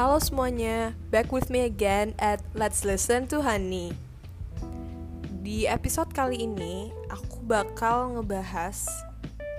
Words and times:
Halo 0.00 0.16
semuanya, 0.16 0.96
back 1.12 1.28
with 1.28 1.52
me 1.52 1.60
again 1.68 2.16
at 2.16 2.40
Let's 2.56 2.88
Listen 2.88 3.28
to 3.28 3.44
Honey. 3.44 3.92
Di 5.44 5.68
episode 5.68 6.08
kali 6.16 6.40
ini, 6.40 6.88
aku 7.12 7.44
bakal 7.44 8.16
ngebahas 8.16 8.80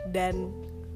dan 0.10 0.50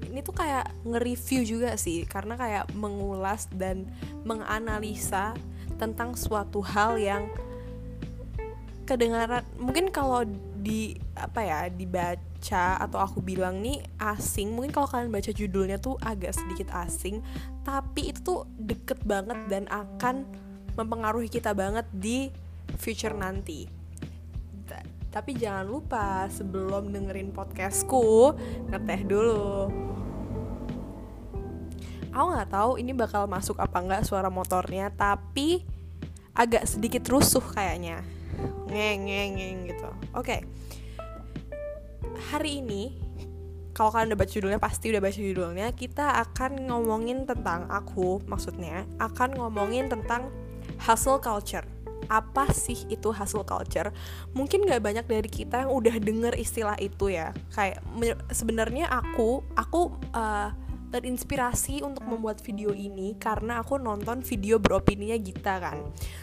ini 0.10 0.26
tuh 0.26 0.34
kayak 0.34 0.74
nge-review 0.82 1.46
juga 1.46 1.78
sih, 1.78 2.10
karena 2.10 2.34
kayak 2.42 2.74
mengulas 2.74 3.46
dan 3.54 3.86
menganalisa 4.26 5.38
tentang 5.78 6.18
suatu 6.18 6.66
hal 6.66 6.98
yang 6.98 7.30
kedengaran 8.90 9.46
mungkin 9.62 9.94
kalau 9.94 10.26
di 10.58 10.98
apa 11.14 11.46
ya 11.46 11.60
dibaca 11.70 12.18
atau 12.54 13.02
aku 13.02 13.26
bilang 13.26 13.66
nih 13.66 13.82
asing 13.98 14.54
mungkin 14.54 14.70
kalau 14.70 14.86
kalian 14.86 15.10
baca 15.10 15.34
judulnya 15.34 15.82
tuh 15.82 15.98
agak 15.98 16.38
sedikit 16.38 16.70
asing 16.78 17.26
tapi 17.66 18.14
itu 18.14 18.22
tuh 18.22 18.46
deket 18.54 19.02
banget 19.02 19.42
dan 19.50 19.66
akan 19.74 20.30
mempengaruhi 20.78 21.32
kita 21.32 21.58
banget 21.58 21.88
di 21.90 22.30
future 22.78 23.16
nanti. 23.16 23.86
Tapi 25.16 25.32
jangan 25.32 25.64
lupa 25.64 26.28
sebelum 26.28 26.92
dengerin 26.92 27.32
podcastku 27.32 28.36
ngeteh 28.68 29.02
dulu. 29.08 29.72
Aku 32.12 32.26
nggak 32.36 32.52
tahu 32.52 32.72
ini 32.84 32.92
bakal 32.92 33.24
masuk 33.24 33.56
apa 33.64 33.80
nggak 33.80 34.04
suara 34.04 34.28
motornya 34.28 34.92
tapi 34.92 35.64
agak 36.36 36.68
sedikit 36.68 37.08
rusuh 37.08 37.40
kayaknya. 37.40 38.04
Ngeng 38.68 39.08
ngeng 39.08 39.32
ngeng 39.40 39.58
gitu. 39.72 39.88
Oke. 40.12 40.36
okay. 40.36 40.40
Hari 42.32 42.64
ini 42.64 42.98
kalau 43.76 43.92
kalian 43.92 44.16
udah 44.16 44.20
baca 44.24 44.32
judulnya 44.32 44.62
pasti 44.64 44.86
udah 44.88 45.04
baca 45.04 45.20
judulnya 45.20 45.68
kita 45.76 46.06
akan 46.24 46.72
ngomongin 46.72 47.28
tentang 47.28 47.68
aku 47.68 48.24
maksudnya 48.24 48.88
akan 49.04 49.36
ngomongin 49.36 49.92
tentang 49.92 50.32
hustle 50.80 51.20
culture. 51.20 51.68
Apa 52.08 52.54
sih 52.54 52.86
itu 52.88 53.12
hustle 53.12 53.44
culture? 53.44 53.92
Mungkin 54.32 54.64
nggak 54.64 54.82
banyak 54.82 55.06
dari 55.10 55.30
kita 55.30 55.66
yang 55.68 55.72
udah 55.76 55.96
denger 56.00 56.34
istilah 56.40 56.78
itu 56.80 57.12
ya. 57.12 57.36
Kayak 57.52 57.84
sebenarnya 58.32 58.88
aku 58.88 59.44
aku 59.58 59.98
uh, 60.16 60.56
terinspirasi 60.94 61.84
untuk 61.84 62.08
membuat 62.08 62.40
video 62.40 62.72
ini 62.72 63.20
karena 63.20 63.60
aku 63.60 63.76
nonton 63.76 64.24
video 64.24 64.62
beropininya 64.62 65.20
Gita 65.20 65.60
kan. 65.60 65.82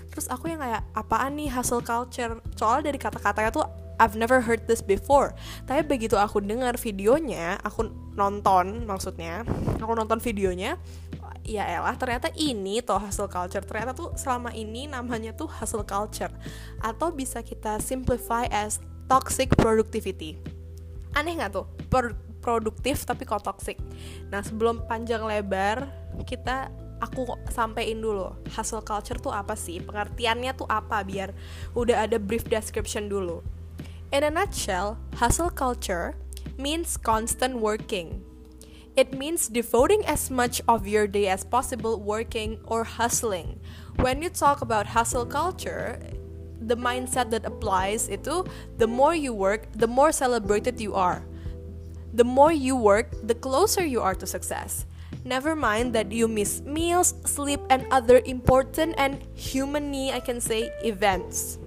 Terus 0.09 0.31
aku 0.33 0.49
yang 0.49 0.65
kayak 0.65 0.89
apaan 0.97 1.37
nih 1.37 1.53
hustle 1.53 1.85
culture? 1.85 2.41
Soalnya 2.57 2.89
dari 2.89 2.99
kata-katanya 3.03 3.51
tuh 3.53 3.67
I've 4.01 4.17
never 4.17 4.41
heard 4.41 4.65
this 4.69 4.81
before. 4.81 5.35
Tapi 5.69 5.85
begitu 5.85 6.17
aku 6.17 6.41
dengar 6.41 6.77
videonya 6.77 7.61
aku 7.65 7.89
nonton 8.13 8.85
maksudnya 8.85 9.43
aku 9.81 9.93
nonton 9.97 10.21
videonya 10.21 10.77
ya 11.43 11.67
elah 11.67 11.99
ternyata 11.99 12.31
ini 12.39 12.79
tuh 12.83 13.03
hustle 13.03 13.31
culture. 13.31 13.63
Ternyata 13.63 13.93
tuh 13.93 14.15
selama 14.15 14.55
ini 14.55 14.87
namanya 14.87 15.35
tuh 15.35 15.51
hustle 15.51 15.87
culture. 15.87 16.31
Atau 16.79 17.11
bisa 17.11 17.43
kita 17.43 17.83
simplify 17.83 18.47
as 18.51 18.79
toxic 19.11 19.51
productivity. 19.59 20.39
Aneh 21.13 21.37
nggak 21.37 21.53
tuh? 21.53 21.67
Produktif 22.43 23.07
tapi 23.07 23.23
kok 23.23 23.43
toxic. 23.43 23.79
Nah 24.31 24.43
sebelum 24.43 24.87
panjang 24.87 25.23
lebar 25.23 25.87
kita 26.27 26.71
aku 27.03 27.27
sampein 27.51 27.99
dulu. 27.99 28.31
Hustle 28.55 28.83
culture 28.87 29.19
tuh 29.19 29.35
apa 29.35 29.59
sih? 29.59 29.83
Pengertiannya 29.83 30.55
tuh 30.55 30.67
apa? 30.71 31.03
Biar 31.03 31.35
udah 31.75 32.07
ada 32.07 32.19
brief 32.23 32.47
description 32.47 33.11
dulu. 33.11 33.43
In 34.13 34.25
a 34.25 34.31
nutshell, 34.31 34.99
hustle 35.17 35.49
culture 35.49 36.15
means 36.59 36.99
constant 36.99 37.57
working. 37.57 38.21
It 38.95 39.17
means 39.17 39.49
devoting 39.49 40.05
as 40.05 40.31
much 40.31 40.61
of 40.69 40.87
your 40.87 41.07
day 41.07 41.29
as 41.29 41.45
possible 41.45 41.99
working 41.99 42.61
or 42.67 42.85
hustling. 42.85 43.59
When 43.97 44.21
you 44.21 44.29
talk 44.29 44.61
about 44.61 44.93
hustle 44.93 45.25
culture, 45.25 45.99
the 46.61 46.77
mindset 46.77 47.31
that 47.31 47.49
applies 47.49 48.13
itu 48.13 48.45
the 48.77 48.87
more 48.87 49.17
you 49.17 49.33
work, 49.33 49.65
the 49.73 49.89
more 49.89 50.13
celebrated 50.13 50.77
you 50.77 50.93
are. 50.93 51.25
The 52.13 52.29
more 52.29 52.53
you 52.53 52.77
work, 52.77 53.17
the 53.25 53.35
closer 53.35 53.81
you 53.81 54.05
are 54.05 54.15
to 54.21 54.29
success. 54.29 54.85
Never 55.25 55.57
mind 55.57 55.97
that 55.97 56.13
you 56.13 56.29
miss 56.29 56.61
meals, 56.61 57.17
sleep, 57.25 57.65
and 57.73 57.89
other 57.89 58.21
important 58.29 58.93
and 59.01 59.25
humany, 59.33 60.13
I 60.13 60.21
can 60.21 60.37
say, 60.37 60.69
events. 60.85 61.62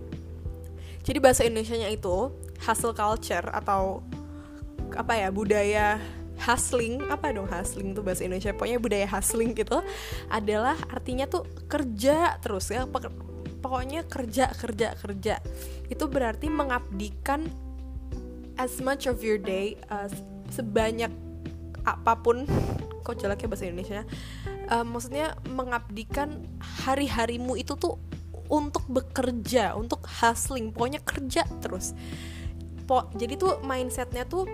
Jadi 1.06 1.18
bahasa 1.22 1.46
Indonesia-nya 1.46 1.94
itu 1.94 2.34
hustle 2.66 2.98
culture 2.98 3.46
atau 3.54 4.02
apa 4.98 5.14
ya 5.14 5.30
budaya 5.30 6.02
hustling 6.36 7.00
apa 7.08 7.32
dong 7.32 7.48
hustling 7.48 7.94
tuh 7.94 8.02
bahasa 8.02 8.26
Indonesia? 8.26 8.52
Pokoknya 8.58 8.82
budaya 8.82 9.08
hustling 9.08 9.54
gitu 9.54 9.86
adalah 10.34 10.74
artinya 10.90 11.30
tuh 11.30 11.46
kerja 11.70 12.42
terus 12.42 12.74
ya 12.74 12.90
pokoknya 13.62 14.10
kerja 14.10 14.50
kerja 14.50 14.98
kerja. 14.98 15.36
Itu 15.88 16.10
berarti 16.10 16.50
mengabdikan 16.50 17.46
as 18.58 18.82
much 18.82 19.06
of 19.06 19.22
your 19.22 19.38
day 19.38 19.78
uh, 19.94 20.10
sebanyak 20.50 21.14
apa 21.86 22.18
pun 22.18 22.50
kok 23.06 23.22
jeleknya 23.22 23.48
bahasa 23.52 23.70
Indonesia 23.70 24.02
uh, 24.74 24.82
maksudnya 24.82 25.38
mengabdikan 25.54 26.42
hari-harimu 26.58 27.54
itu 27.60 27.78
tuh 27.78 28.02
untuk 28.48 28.86
bekerja 28.88 29.74
untuk 29.74 30.06
hustling 30.06 30.70
pokoknya 30.72 31.02
kerja 31.02 31.44
terus. 31.60 31.98
Po 32.86 33.10
jadi 33.18 33.38
tuh 33.38 33.62
mindsetnya 33.66 34.26
tuh 34.30 34.46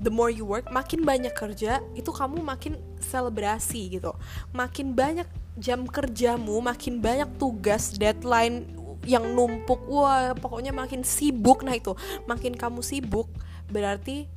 the 0.00 0.12
more 0.12 0.32
you 0.32 0.44
work 0.44 0.68
makin 0.72 1.04
banyak 1.04 1.32
kerja 1.32 1.80
itu 1.96 2.08
kamu 2.12 2.40
makin 2.40 2.76
selebrasi 3.00 4.00
gitu. 4.00 4.12
Makin 4.52 4.96
banyak 4.96 5.28
jam 5.56 5.88
kerjamu 5.88 6.60
makin 6.60 7.00
banyak 7.00 7.28
tugas 7.40 7.96
deadline 7.96 8.68
yang 9.06 9.24
numpuk 9.32 9.80
wah 9.88 10.34
pokoknya 10.36 10.74
makin 10.74 11.04
sibuk. 11.06 11.62
Nah 11.62 11.76
itu 11.76 11.94
makin 12.28 12.52
kamu 12.56 12.80
sibuk 12.82 13.30
berarti 13.70 14.30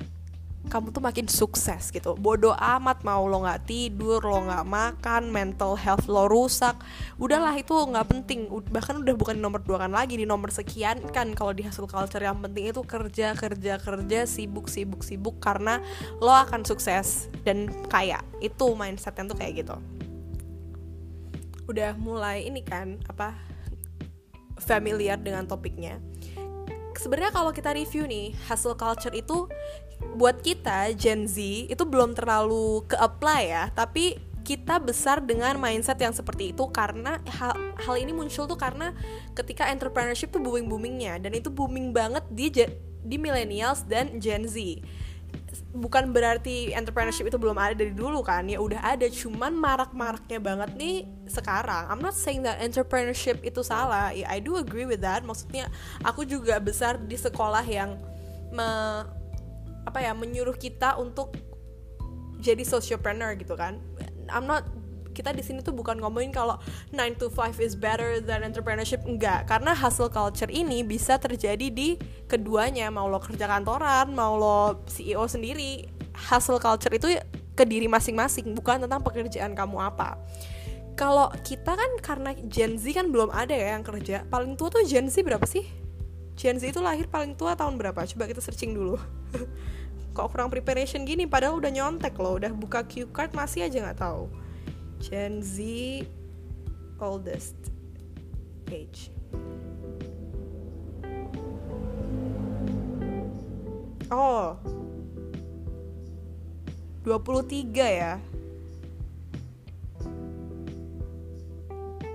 kamu 0.68 0.92
tuh 0.92 1.00
makin 1.00 1.24
sukses 1.24 1.88
gitu. 1.88 2.12
Bodoh 2.20 2.52
amat 2.52 3.00
mau 3.00 3.24
lo 3.24 3.40
nggak 3.40 3.64
tidur 3.64 4.20
lo 4.20 4.44
nggak 4.44 4.66
makan 4.68 5.32
mental 5.32 5.72
health 5.72 6.04
lo 6.04 6.28
rusak. 6.28 6.76
Udahlah 7.16 7.56
itu 7.56 7.72
nggak 7.72 8.06
penting. 8.06 8.46
Bahkan 8.50 9.00
udah 9.00 9.14
bukan 9.16 9.40
nomor 9.40 9.64
dua 9.64 9.88
kan 9.88 9.94
lagi 9.94 10.20
di 10.20 10.28
nomor 10.28 10.52
sekian 10.52 11.00
kan 11.10 11.32
kalau 11.32 11.56
di 11.56 11.64
hasil 11.64 11.88
culture. 11.88 12.20
Yang 12.20 12.44
penting 12.44 12.64
itu 12.68 12.80
kerja 12.84 13.32
kerja 13.32 13.74
kerja 13.80 14.20
sibuk 14.28 14.68
sibuk 14.68 15.00
sibuk 15.00 15.40
karena 15.40 15.80
lo 16.20 16.34
akan 16.34 16.68
sukses 16.68 17.32
dan 17.42 17.72
kaya. 17.88 18.20
Itu 18.44 18.76
mindset 18.76 19.16
yang 19.16 19.32
tuh 19.32 19.38
kayak 19.40 19.64
gitu. 19.64 19.76
Udah 21.64 21.96
mulai 21.96 22.44
ini 22.44 22.60
kan 22.60 23.00
apa 23.08 23.32
familiar 24.60 25.16
dengan 25.16 25.48
topiknya 25.48 26.09
sebenarnya 27.00 27.32
kalau 27.32 27.50
kita 27.56 27.72
review 27.72 28.04
nih 28.04 28.36
hustle 28.44 28.76
culture 28.76 29.16
itu 29.16 29.48
buat 30.20 30.44
kita 30.44 30.92
Gen 30.92 31.24
Z 31.24 31.40
itu 31.72 31.82
belum 31.88 32.12
terlalu 32.12 32.84
ke 32.84 32.96
apply 33.00 33.42
ya. 33.48 33.64
Tapi 33.72 34.20
kita 34.44 34.80
besar 34.80 35.20
dengan 35.20 35.56
mindset 35.60 36.00
yang 36.00 36.12
seperti 36.12 36.52
itu 36.52 36.64
karena 36.72 37.20
hal, 37.28 37.54
hal 37.76 37.96
ini 37.96 38.12
muncul 38.12 38.48
tuh 38.48 38.56
karena 38.56 38.92
ketika 39.36 39.68
entrepreneurship 39.68 40.32
tuh 40.32 40.40
booming 40.40 40.68
boomingnya 40.68 41.20
dan 41.20 41.32
itu 41.36 41.52
booming 41.52 41.92
banget 41.92 42.24
di 42.32 42.48
di 43.00 43.16
millennials 43.16 43.84
dan 43.84 44.16
Gen 44.20 44.48
Z 44.48 44.56
bukan 45.70 46.10
berarti 46.10 46.74
entrepreneurship 46.74 47.30
itu 47.30 47.38
belum 47.38 47.58
ada 47.58 47.74
dari 47.74 47.94
dulu 47.94 48.24
kan. 48.24 48.46
Ya 48.50 48.58
udah 48.58 48.80
ada 48.82 49.06
cuman 49.06 49.54
marak-maraknya 49.54 50.38
banget 50.42 50.70
nih 50.74 51.06
sekarang. 51.30 51.86
I'm 51.90 52.02
not 52.02 52.16
saying 52.16 52.42
that 52.46 52.58
entrepreneurship 52.58 53.42
itu 53.46 53.62
salah. 53.62 54.10
Ya 54.10 54.26
I 54.30 54.42
do 54.42 54.58
agree 54.58 54.86
with 54.86 55.02
that. 55.02 55.22
Maksudnya 55.22 55.70
aku 56.02 56.26
juga 56.26 56.58
besar 56.58 56.98
di 56.98 57.14
sekolah 57.14 57.62
yang 57.66 57.98
me, 58.50 58.68
apa 59.86 59.98
ya 60.02 60.14
menyuruh 60.16 60.54
kita 60.54 60.98
untuk 60.98 61.34
jadi 62.40 62.64
sociopreneur 62.64 63.36
gitu 63.36 63.54
kan. 63.54 63.78
I'm 64.30 64.46
not 64.46 64.64
kita 65.20 65.36
di 65.36 65.44
sini 65.44 65.60
tuh 65.60 65.76
bukan 65.76 66.00
ngomongin 66.00 66.32
kalau 66.32 66.56
9 66.96 67.20
to 67.20 67.28
5 67.28 67.60
is 67.60 67.76
better 67.76 68.24
than 68.24 68.40
entrepreneurship 68.40 69.04
enggak. 69.04 69.44
Karena 69.44 69.76
hustle 69.76 70.08
culture 70.08 70.48
ini 70.48 70.80
bisa 70.80 71.20
terjadi 71.20 71.68
di 71.68 72.00
keduanya 72.24 72.88
mau 72.88 73.04
lo 73.04 73.20
kerja 73.20 73.44
kantoran 73.44 74.16
mau 74.16 74.40
lo 74.40 74.80
CEO 74.88 75.28
sendiri. 75.28 75.84
Hustle 76.16 76.56
culture 76.56 76.96
itu 76.96 77.20
ke 77.52 77.64
diri 77.68 77.84
masing-masing 77.84 78.56
bukan 78.56 78.80
tentang 78.80 79.04
pekerjaan 79.04 79.52
kamu 79.52 79.92
apa. 79.92 80.16
Kalau 80.96 81.28
kita 81.44 81.76
kan 81.76 81.90
karena 82.00 82.32
Gen 82.48 82.80
Z 82.80 82.96
kan 82.96 83.12
belum 83.12 83.28
ada 83.28 83.52
ya 83.52 83.76
yang 83.76 83.84
kerja. 83.84 84.24
Paling 84.32 84.56
tua 84.56 84.72
tuh 84.72 84.84
Gen 84.88 85.12
Z 85.12 85.20
berapa 85.20 85.44
sih? 85.44 85.68
Gen 86.40 86.56
Z 86.56 86.72
itu 86.72 86.80
lahir 86.80 87.04
paling 87.04 87.36
tua 87.36 87.52
tahun 87.52 87.76
berapa? 87.76 88.00
Coba 88.08 88.24
kita 88.24 88.40
searching 88.40 88.72
dulu. 88.72 88.96
Kok 90.16 90.26
kurang 90.32 90.48
preparation 90.48 91.04
gini? 91.04 91.28
Padahal 91.28 91.60
udah 91.60 91.70
nyontek 91.70 92.16
loh 92.16 92.40
udah 92.40 92.52
buka 92.52 92.82
cue 92.88 93.08
card 93.12 93.36
masih 93.36 93.68
aja 93.68 93.78
nggak 93.84 94.00
tahu 94.00 94.39
Gen 95.00 95.40
Z 95.40 95.56
oldest 97.00 97.56
age. 98.68 99.08
Oh. 104.12 104.60
23 107.00 107.72
ya? 107.72 108.20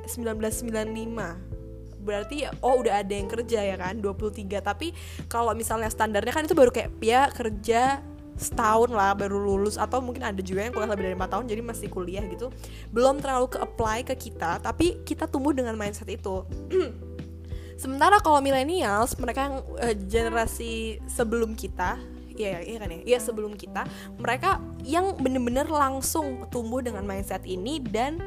1995 0.06 2.06
berarti 2.06 2.46
oh 2.62 2.86
udah 2.86 3.02
ada 3.02 3.14
yang 3.18 3.26
kerja 3.26 3.66
ya 3.66 3.82
kan? 3.82 3.98
23 3.98 4.46
tapi 4.62 4.94
kalau 5.26 5.58
misalnya 5.58 5.90
standarnya 5.90 6.30
kan 6.30 6.46
itu 6.46 6.54
baru 6.54 6.70
kayak 6.70 7.02
ya 7.02 7.34
kerja 7.34 8.06
setahun 8.36 8.92
lah 8.92 9.16
baru 9.16 9.40
lulus. 9.40 9.80
Atau 9.80 10.00
mungkin 10.04 10.24
ada 10.24 10.40
juga 10.44 10.68
yang 10.68 10.74
kuliah 10.76 10.92
lebih 10.92 11.04
dari 11.12 11.16
4 11.18 11.32
tahun 11.32 11.46
jadi 11.48 11.62
masih 11.64 11.88
kuliah 11.92 12.24
gitu. 12.28 12.52
Belum 12.92 13.20
terlalu 13.20 13.52
ke 13.52 13.58
apply 13.60 14.04
ke 14.08 14.16
kita 14.16 14.60
tapi 14.60 15.02
kita 15.08 15.28
tumbuh 15.28 15.56
dengan 15.56 15.76
mindset 15.76 16.08
itu. 16.12 16.44
Sementara 17.82 18.24
kalau 18.24 18.40
millennials 18.40 19.20
mereka 19.20 19.52
yang 19.52 19.56
uh, 19.76 19.96
generasi 20.08 21.04
sebelum 21.12 21.60
kita 21.60 22.00
Iya, 22.36 22.60
iya 22.68 22.78
kan 22.84 22.92
ya. 22.92 23.00
Iya 23.16 23.20
sebelum 23.24 23.56
kita, 23.56 23.88
mereka 24.20 24.60
yang 24.84 25.16
bener-bener 25.16 25.66
langsung 25.72 26.44
tumbuh 26.52 26.84
dengan 26.84 27.08
mindset 27.08 27.48
ini 27.48 27.80
dan 27.80 28.20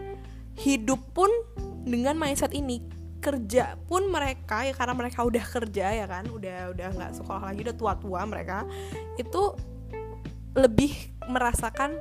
hidup 0.57 0.99
pun 1.13 1.29
dengan 1.85 2.17
mindset 2.17 2.57
ini. 2.57 2.81
Kerja 3.19 3.77
pun 3.91 4.09
mereka 4.09 4.65
ya 4.65 4.73
karena 4.73 4.95
mereka 4.97 5.27
udah 5.27 5.45
kerja 5.45 5.87
ya 5.93 6.07
kan? 6.09 6.25
Udah 6.33 6.73
udah 6.73 6.89
nggak 6.97 7.13
sekolah 7.21 7.53
lagi 7.53 7.61
udah 7.69 7.77
tua-tua 7.77 8.21
mereka 8.25 8.65
itu 9.21 9.43
lebih 10.59 10.93
merasakan 11.31 11.97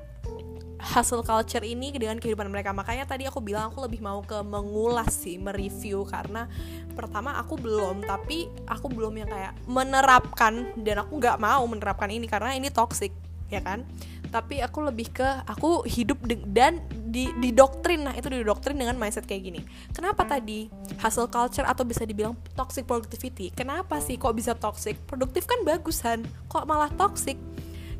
hustle 0.77 1.25
culture 1.25 1.65
ini 1.65 1.89
dengan 1.93 2.21
kehidupan 2.21 2.47
mereka. 2.49 2.71
Makanya 2.71 3.09
tadi 3.09 3.25
aku 3.25 3.41
bilang 3.41 3.73
aku 3.73 3.83
lebih 3.85 3.99
mau 4.01 4.21
ke 4.21 4.39
mengulas 4.45 5.11
sih 5.13 5.41
mereview. 5.41 6.05
Karena 6.05 6.45
pertama 6.93 7.35
aku 7.37 7.57
belum 7.57 8.05
tapi 8.05 8.49
aku 8.69 8.87
belum 8.89 9.13
yang 9.17 9.29
kayak 9.29 9.53
menerapkan 9.65 10.73
dan 10.81 11.05
aku 11.05 11.17
nggak 11.17 11.37
mau 11.41 11.65
menerapkan 11.65 12.09
ini 12.09 12.25
karena 12.29 12.53
ini 12.53 12.69
toxic 12.69 13.11
ya 13.49 13.59
kan? 13.61 13.83
Tapi 14.27 14.59
aku 14.59 14.83
lebih 14.83 15.15
ke 15.15 15.27
aku 15.47 15.87
hidup 15.87 16.19
dan 16.51 16.83
di 16.91 17.31
di 17.39 17.55
doktrin 17.55 18.03
nah 18.03 18.11
itu 18.11 18.27
di 18.27 18.43
doktrin 18.43 18.75
dengan 18.75 18.99
mindset 18.99 19.23
kayak 19.23 19.43
gini. 19.47 19.61
Kenapa 19.95 20.27
tadi 20.27 20.67
hustle 20.99 21.31
culture 21.31 21.63
atau 21.63 21.87
bisa 21.87 22.03
dibilang 22.03 22.35
toxic 22.53 22.83
productivity? 22.83 23.49
Kenapa 23.55 24.03
sih 24.03 24.19
kok 24.19 24.35
bisa 24.35 24.51
toxic? 24.53 24.99
Produktif 25.07 25.47
kan 25.47 25.63
bagusan 25.63 26.27
kok 26.51 26.67
malah 26.67 26.91
toxic 26.99 27.39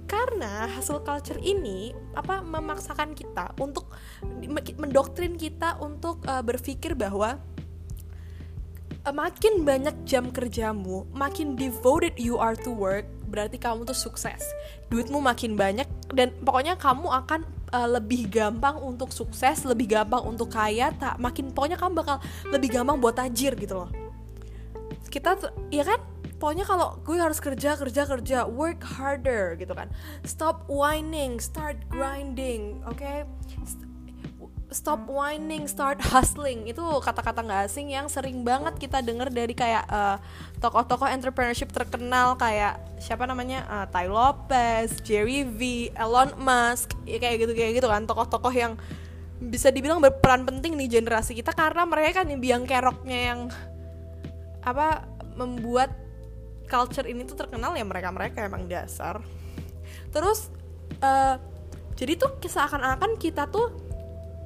karena 0.07 0.71
hasil 0.71 1.03
culture 1.03 1.37
ini 1.43 1.91
apa 2.15 2.39
memaksakan 2.39 3.11
kita 3.11 3.51
untuk 3.59 3.91
mendoktrin 4.79 5.35
kita 5.35 5.75
untuk 5.83 6.23
uh, 6.25 6.39
berpikir 6.39 6.95
bahwa 6.95 7.35
uh, 9.03 9.13
makin 9.13 9.67
banyak 9.67 9.93
jam 10.07 10.31
kerjamu, 10.31 11.03
makin 11.11 11.59
devoted 11.59 12.15
you 12.15 12.39
are 12.39 12.55
to 12.55 12.71
work, 12.71 13.03
berarti 13.27 13.59
kamu 13.59 13.83
tuh 13.83 13.95
sukses. 13.95 14.47
Duitmu 14.87 15.19
makin 15.19 15.59
banyak 15.59 15.87
dan 16.15 16.31
pokoknya 16.39 16.79
kamu 16.79 17.11
akan 17.11 17.43
uh, 17.75 17.87
lebih 17.99 18.31
gampang 18.31 18.79
untuk 18.79 19.11
sukses, 19.11 19.67
lebih 19.67 19.91
gampang 19.91 20.23
untuk 20.23 20.51
kaya, 20.55 20.95
tak 20.95 21.19
makin 21.19 21.51
pokoknya 21.51 21.75
kamu 21.75 21.99
bakal 21.99 22.17
lebih 22.47 22.79
gampang 22.79 22.97
buat 22.99 23.19
tajir 23.19 23.59
gitu 23.59 23.83
loh. 23.83 23.91
Kita 25.07 25.39
ya 25.71 25.83
kan 25.87 25.99
pokoknya 26.37 26.65
kalau 26.65 27.01
gue 27.01 27.17
harus 27.17 27.41
kerja 27.41 27.73
kerja 27.77 28.05
kerja 28.05 28.37
work 28.45 28.81
harder 28.85 29.57
gitu 29.57 29.73
kan. 29.73 29.89
Stop 30.23 30.69
whining 30.69 31.41
start 31.41 31.81
grinding 31.89 32.81
oke? 32.85 32.97
Okay? 32.97 33.25
stop 34.67 35.07
whining, 35.07 35.63
start 35.67 35.99
hustling. 36.03 36.67
Itu 36.67 36.83
kata-kata 36.99 37.43
nggak 37.43 37.61
asing 37.71 37.95
yang 37.95 38.11
sering 38.11 38.43
banget 38.43 38.75
kita 38.75 38.99
dengar 38.99 39.31
dari 39.31 39.55
kayak 39.55 39.87
uh, 39.87 40.19
tokoh-tokoh 40.59 41.07
entrepreneurship 41.07 41.71
terkenal 41.71 42.35
kayak 42.35 42.79
siapa 42.99 43.23
namanya? 43.23 43.63
Uh, 43.67 43.85
Ty 43.87 44.11
Lopez, 44.11 44.99
Jerry 45.03 45.47
V, 45.47 45.91
Elon 45.95 46.35
Musk, 46.35 46.95
ya 47.07 47.17
kayak 47.19 47.47
gitu 47.47 47.53
kayak 47.55 47.71
gitu 47.79 47.87
kan. 47.87 48.03
Tokoh-tokoh 48.03 48.51
yang 48.51 48.75
bisa 49.37 49.69
dibilang 49.69 50.01
berperan 50.01 50.43
penting 50.43 50.73
nih 50.73 50.99
generasi 50.99 51.37
kita 51.37 51.53
karena 51.53 51.85
mereka 51.85 52.25
kan 52.25 52.27
yang 52.27 52.41
biang 52.41 52.63
keroknya 52.65 53.19
yang 53.33 53.39
apa 54.65 55.05
membuat 55.37 55.93
culture 56.67 57.07
ini 57.07 57.23
tuh 57.23 57.39
terkenal 57.39 57.73
ya 57.73 57.87
mereka-mereka 57.87 58.45
emang 58.45 58.67
dasar. 58.67 59.23
Terus 60.11 60.51
uh, 61.01 61.39
jadi 61.97 62.19
tuh 62.19 62.37
seakan-akan 62.43 63.17
kita 63.17 63.49
tuh 63.49 63.73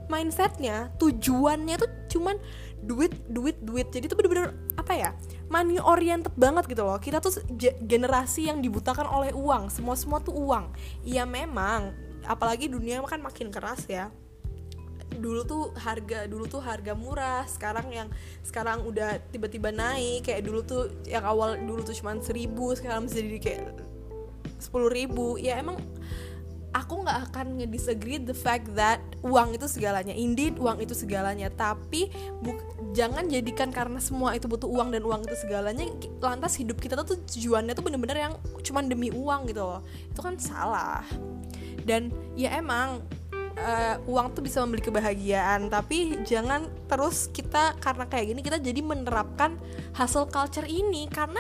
mindsetnya 0.08 0.92
tujuannya 1.00 1.76
tuh 1.82 1.90
cuman 2.18 2.38
duit 2.82 3.12
duit 3.28 3.58
duit. 3.60 3.90
Jadi 3.90 4.08
tuh 4.08 4.16
bener-bener 4.16 4.54
apa 4.80 4.94
ya 4.96 5.10
money 5.52 5.82
oriented 5.82 6.32
banget 6.38 6.70
gitu 6.72 6.86
loh. 6.86 7.02
Kita 7.02 7.20
tuh 7.20 7.44
generasi 7.84 8.48
yang 8.48 8.64
dibutakan 8.64 9.10
oleh 9.10 9.36
uang. 9.36 9.68
Semua 9.74 9.98
semua 10.00 10.24
tuh 10.24 10.38
uang. 10.38 10.72
Iya 11.04 11.28
memang. 11.28 11.92
Apalagi 12.22 12.70
dunia 12.70 13.02
kan 13.02 13.18
makin 13.18 13.50
keras 13.50 13.90
ya 13.90 14.14
dulu 15.19 15.42
tuh 15.44 15.63
harga 15.75 16.30
dulu 16.30 16.46
tuh 16.48 16.62
harga 16.63 16.94
murah. 16.96 17.44
Sekarang 17.50 17.92
yang 17.92 18.08
sekarang 18.46 18.86
udah 18.88 19.19
tiba-tiba 19.31 19.74
naik. 19.74 20.30
Kayak 20.30 20.42
dulu 20.48 20.60
tuh 20.63 20.84
yang 21.10 21.25
awal 21.28 21.60
dulu 21.60 21.84
tuh 21.84 21.96
cuma 21.98 22.16
seribu 22.22 22.72
sekarang 22.78 23.10
bisa 23.10 23.19
jadi 23.19 23.40
kayak 23.42 23.63
sepuluh 24.62 24.88
ribu. 24.88 25.36
Ya 25.42 25.60
emang 25.60 25.81
aku 26.72 27.04
nggak 27.04 27.31
akan 27.31 27.60
ngedisagree 27.60 28.24
the 28.24 28.36
fact 28.36 28.72
that 28.80 29.04
uang 29.19 29.52
itu 29.56 29.68
segalanya. 29.68 30.16
Indeed 30.16 30.56
uang 30.56 30.80
itu 30.80 30.96
segalanya. 30.96 31.52
Tapi 31.52 32.08
jangan 32.96 33.28
jadikan 33.28 33.72
karena 33.72 34.00
semua 34.00 34.36
itu 34.36 34.48
butuh 34.48 34.68
uang 34.68 34.96
dan 34.96 35.04
uang 35.04 35.28
itu 35.28 35.36
segalanya 35.36 35.88
lantas 36.24 36.56
hidup 36.60 36.80
kita 36.80 36.96
tuh 37.04 37.19
tujuannya 37.28 37.75
tuh 37.75 37.84
bener-bener 37.84 38.31
yang 38.31 38.34
cuman 38.63 38.88
demi 38.88 39.12
uang 39.12 39.52
gitu 39.52 39.63
loh. 39.63 39.84
Itu 40.12 40.24
kan 40.24 40.40
salah. 40.40 41.04
Dan 41.81 42.13
ya 42.38 42.56
emang 42.56 43.04
uh, 43.62 43.96
uang 44.10 44.34
tuh 44.34 44.42
bisa 44.44 44.60
membeli 44.66 44.81
kebahagiaan 44.81 45.69
tapi 45.69 46.18
jangan 46.25 46.66
terus 46.90 47.30
kita 47.30 47.78
karena 47.78 48.10
kayak 48.10 48.25
gini 48.34 48.42
kita 48.42 48.58
jadi 48.58 48.81
menerapkan 48.81 49.56
hustle 49.96 50.28
culture 50.28 50.66
ini 50.66 51.06
karena 51.08 51.40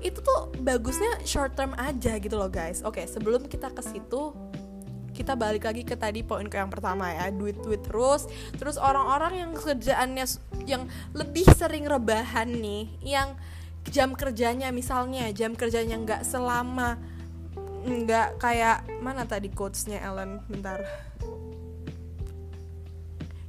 itu 0.00 0.18
tuh 0.24 0.48
bagusnya 0.64 1.20
short 1.28 1.54
term 1.56 1.76
aja 1.76 2.16
gitu 2.16 2.36
loh 2.36 2.48
guys. 2.48 2.80
Oke 2.84 3.04
sebelum 3.04 3.44
kita 3.46 3.68
ke 3.72 3.84
situ 3.84 4.32
kita 5.12 5.36
balik 5.36 5.68
lagi 5.68 5.84
ke 5.84 5.92
tadi 6.00 6.24
poin 6.24 6.48
ke 6.48 6.56
yang 6.56 6.72
pertama 6.72 7.12
ya 7.12 7.28
duit 7.28 7.60
duit 7.60 7.84
terus. 7.84 8.24
Terus 8.56 8.80
orang-orang 8.80 9.44
yang 9.44 9.50
kerjaannya 9.52 10.24
yang 10.64 10.88
lebih 11.12 11.44
sering 11.52 11.84
rebahan 11.84 12.48
nih 12.48 12.88
yang 13.04 13.36
jam 13.92 14.16
kerjanya 14.16 14.72
misalnya 14.72 15.28
jam 15.36 15.52
kerjanya 15.52 16.00
nggak 16.00 16.22
selama 16.24 16.96
nggak 17.80 18.40
kayak 18.40 18.84
mana 19.04 19.28
tadi 19.28 19.52
quotesnya 19.52 20.00
Ellen? 20.00 20.40
Bentar 20.48 20.80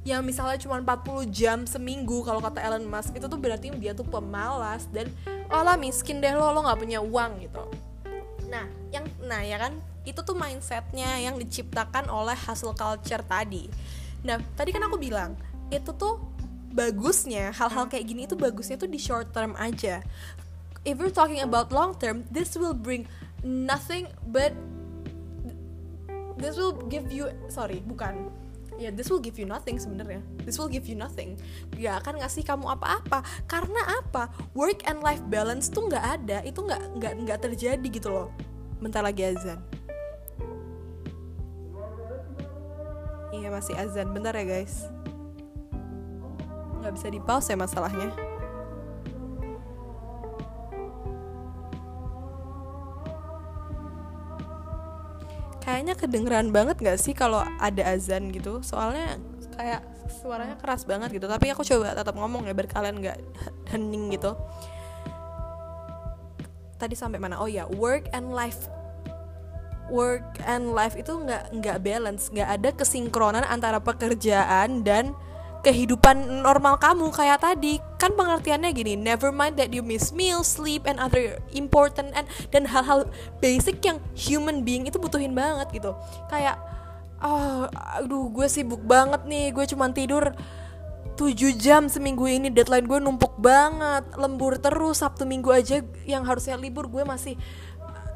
yang 0.02 0.26
misalnya 0.26 0.58
cuma 0.58 0.82
40 0.82 1.30
jam 1.30 1.58
seminggu 1.62 2.26
kalau 2.26 2.42
kata 2.42 2.58
Elon 2.58 2.90
Musk 2.90 3.14
itu 3.14 3.26
tuh 3.30 3.38
berarti 3.38 3.70
dia 3.78 3.94
tuh 3.94 4.02
pemalas 4.02 4.90
dan 4.90 5.06
oh 5.46 5.62
miskin 5.78 6.18
deh 6.18 6.34
lo 6.34 6.50
lo 6.50 6.66
nggak 6.66 6.80
punya 6.82 6.98
uang 6.98 7.38
gitu. 7.38 7.62
Nah 8.50 8.66
yang 8.90 9.06
nah 9.22 9.46
ya 9.46 9.62
kan? 9.62 9.78
Itu 10.02 10.26
tuh 10.26 10.34
mindsetnya 10.34 11.22
yang 11.22 11.38
diciptakan 11.38 12.10
oleh 12.10 12.34
hasil 12.34 12.74
culture 12.74 13.22
tadi. 13.22 13.70
Nah 14.26 14.42
tadi 14.58 14.74
kan 14.74 14.82
aku 14.90 14.98
bilang 14.98 15.38
itu 15.70 15.94
tuh 15.94 16.18
bagusnya 16.74 17.54
hal-hal 17.54 17.86
kayak 17.86 18.02
gini 18.02 18.26
itu 18.26 18.34
bagusnya 18.34 18.74
tuh 18.74 18.90
di 18.90 18.98
short 18.98 19.30
term 19.30 19.54
aja. 19.54 20.02
If 20.82 20.98
we're 20.98 21.14
talking 21.14 21.38
about 21.46 21.70
long 21.70 21.94
term 21.94 22.26
this 22.34 22.58
will 22.58 22.74
bring 22.74 23.06
nothing 23.46 24.10
but 24.26 24.50
this 26.42 26.58
will 26.58 26.74
give 26.90 27.06
you 27.14 27.30
sorry 27.46 27.78
bukan 27.86 28.34
ya 28.82 28.90
this 28.90 29.06
will 29.08 29.22
give 29.22 29.38
you 29.38 29.46
nothing 29.46 29.78
sebenarnya. 29.78 30.18
This 30.42 30.58
will 30.58 30.70
give 30.70 30.90
you 30.90 30.98
nothing. 30.98 31.38
Gak 31.78 32.02
akan 32.02 32.22
ngasih 32.24 32.42
kamu 32.42 32.66
apa-apa. 32.74 33.22
Karena 33.46 34.02
apa? 34.02 34.34
Work 34.58 34.84
and 34.90 35.00
life 35.00 35.22
balance 35.30 35.70
tuh 35.70 35.86
nggak 35.86 36.04
ada. 36.20 36.38
Itu 36.42 36.66
nggak 36.66 36.98
nggak 36.98 37.12
nggak 37.22 37.38
terjadi 37.46 37.86
gitu 37.86 38.10
loh. 38.10 38.28
Bentar 38.82 39.06
lagi 39.06 39.22
azan. 39.30 39.62
Iya 43.30 43.48
masih 43.48 43.74
azan. 43.78 44.10
Bentar 44.10 44.34
ya 44.34 44.44
guys. 44.44 44.90
Nggak 46.82 46.92
bisa 46.98 47.06
di 47.06 47.20
pause 47.22 47.54
ya 47.54 47.56
masalahnya 47.56 48.31
kayaknya 55.72 55.96
kedengeran 55.96 56.52
banget 56.52 56.76
gak 56.84 57.00
sih 57.00 57.16
kalau 57.16 57.40
ada 57.56 57.82
azan 57.88 58.28
gitu? 58.28 58.60
Soalnya 58.60 59.16
kayak 59.56 59.80
suaranya 60.20 60.60
keras 60.60 60.84
banget 60.84 61.16
gitu. 61.16 61.24
Tapi 61.24 61.48
aku 61.48 61.64
coba 61.64 61.96
tetap 61.96 62.12
ngomong 62.12 62.44
ya 62.44 62.52
biar 62.52 62.68
kalian 62.68 63.00
nggak 63.00 63.18
hening 63.72 64.12
gitu. 64.12 64.36
Tadi 66.76 66.92
sampai 66.92 67.16
mana? 67.16 67.40
Oh 67.40 67.48
ya 67.48 67.64
work 67.72 68.12
and 68.12 68.36
life. 68.36 68.68
Work 69.88 70.44
and 70.44 70.76
life 70.76 70.92
itu 70.92 71.08
nggak 71.08 71.56
nggak 71.56 71.78
balance. 71.80 72.28
Nggak 72.28 72.48
ada 72.52 72.70
kesinkronan 72.76 73.44
antara 73.48 73.80
pekerjaan 73.80 74.84
dan 74.84 75.16
kehidupan 75.62 76.42
normal 76.42 76.76
kamu 76.78 77.10
kayak 77.14 77.42
tadi. 77.42 77.78
Kan 77.98 78.18
pengertiannya 78.18 78.74
gini 78.74 78.98
never 78.98 79.30
mind 79.30 79.54
that 79.58 79.70
you 79.70 79.80
miss 79.80 80.10
meal 80.10 80.42
sleep 80.42 80.84
and 80.90 80.98
other 80.98 81.38
important 81.54 82.10
and 82.18 82.26
dan 82.50 82.66
hal-hal 82.66 83.06
basic 83.38 83.78
yang 83.86 84.02
human 84.18 84.66
being 84.66 84.84
itu 84.90 84.98
butuhin 84.98 85.32
banget 85.32 85.70
gitu. 85.70 85.94
Kayak 86.26 86.58
oh 87.22 87.70
aduh 87.70 88.28
gue 88.34 88.50
sibuk 88.50 88.82
banget 88.82 89.22
nih 89.30 89.54
gue 89.54 89.64
cuma 89.70 89.88
tidur 89.94 90.34
7 91.14 91.38
jam 91.54 91.86
seminggu 91.86 92.26
ini 92.26 92.50
deadline 92.50 92.88
gue 92.88 92.98
numpuk 92.98 93.38
banget 93.38 94.02
lembur 94.18 94.58
terus 94.58 95.04
sabtu 95.04 95.22
minggu 95.22 95.54
aja 95.54 95.84
yang 96.02 96.26
harusnya 96.26 96.58
libur 96.58 96.90
gue 96.90 97.06
masih 97.06 97.38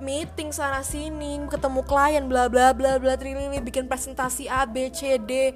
meeting 0.02 0.52
sana 0.52 0.82
sini 0.84 1.40
ketemu 1.48 1.80
klien 1.86 2.24
bla 2.26 2.50
bla 2.50 2.74
bla 2.74 2.98
bla 3.00 3.14
trilili 3.16 3.62
bikin 3.64 3.88
presentasi 3.88 4.50
A 4.50 4.68
B 4.68 4.90
C 4.92 5.16
D 5.22 5.54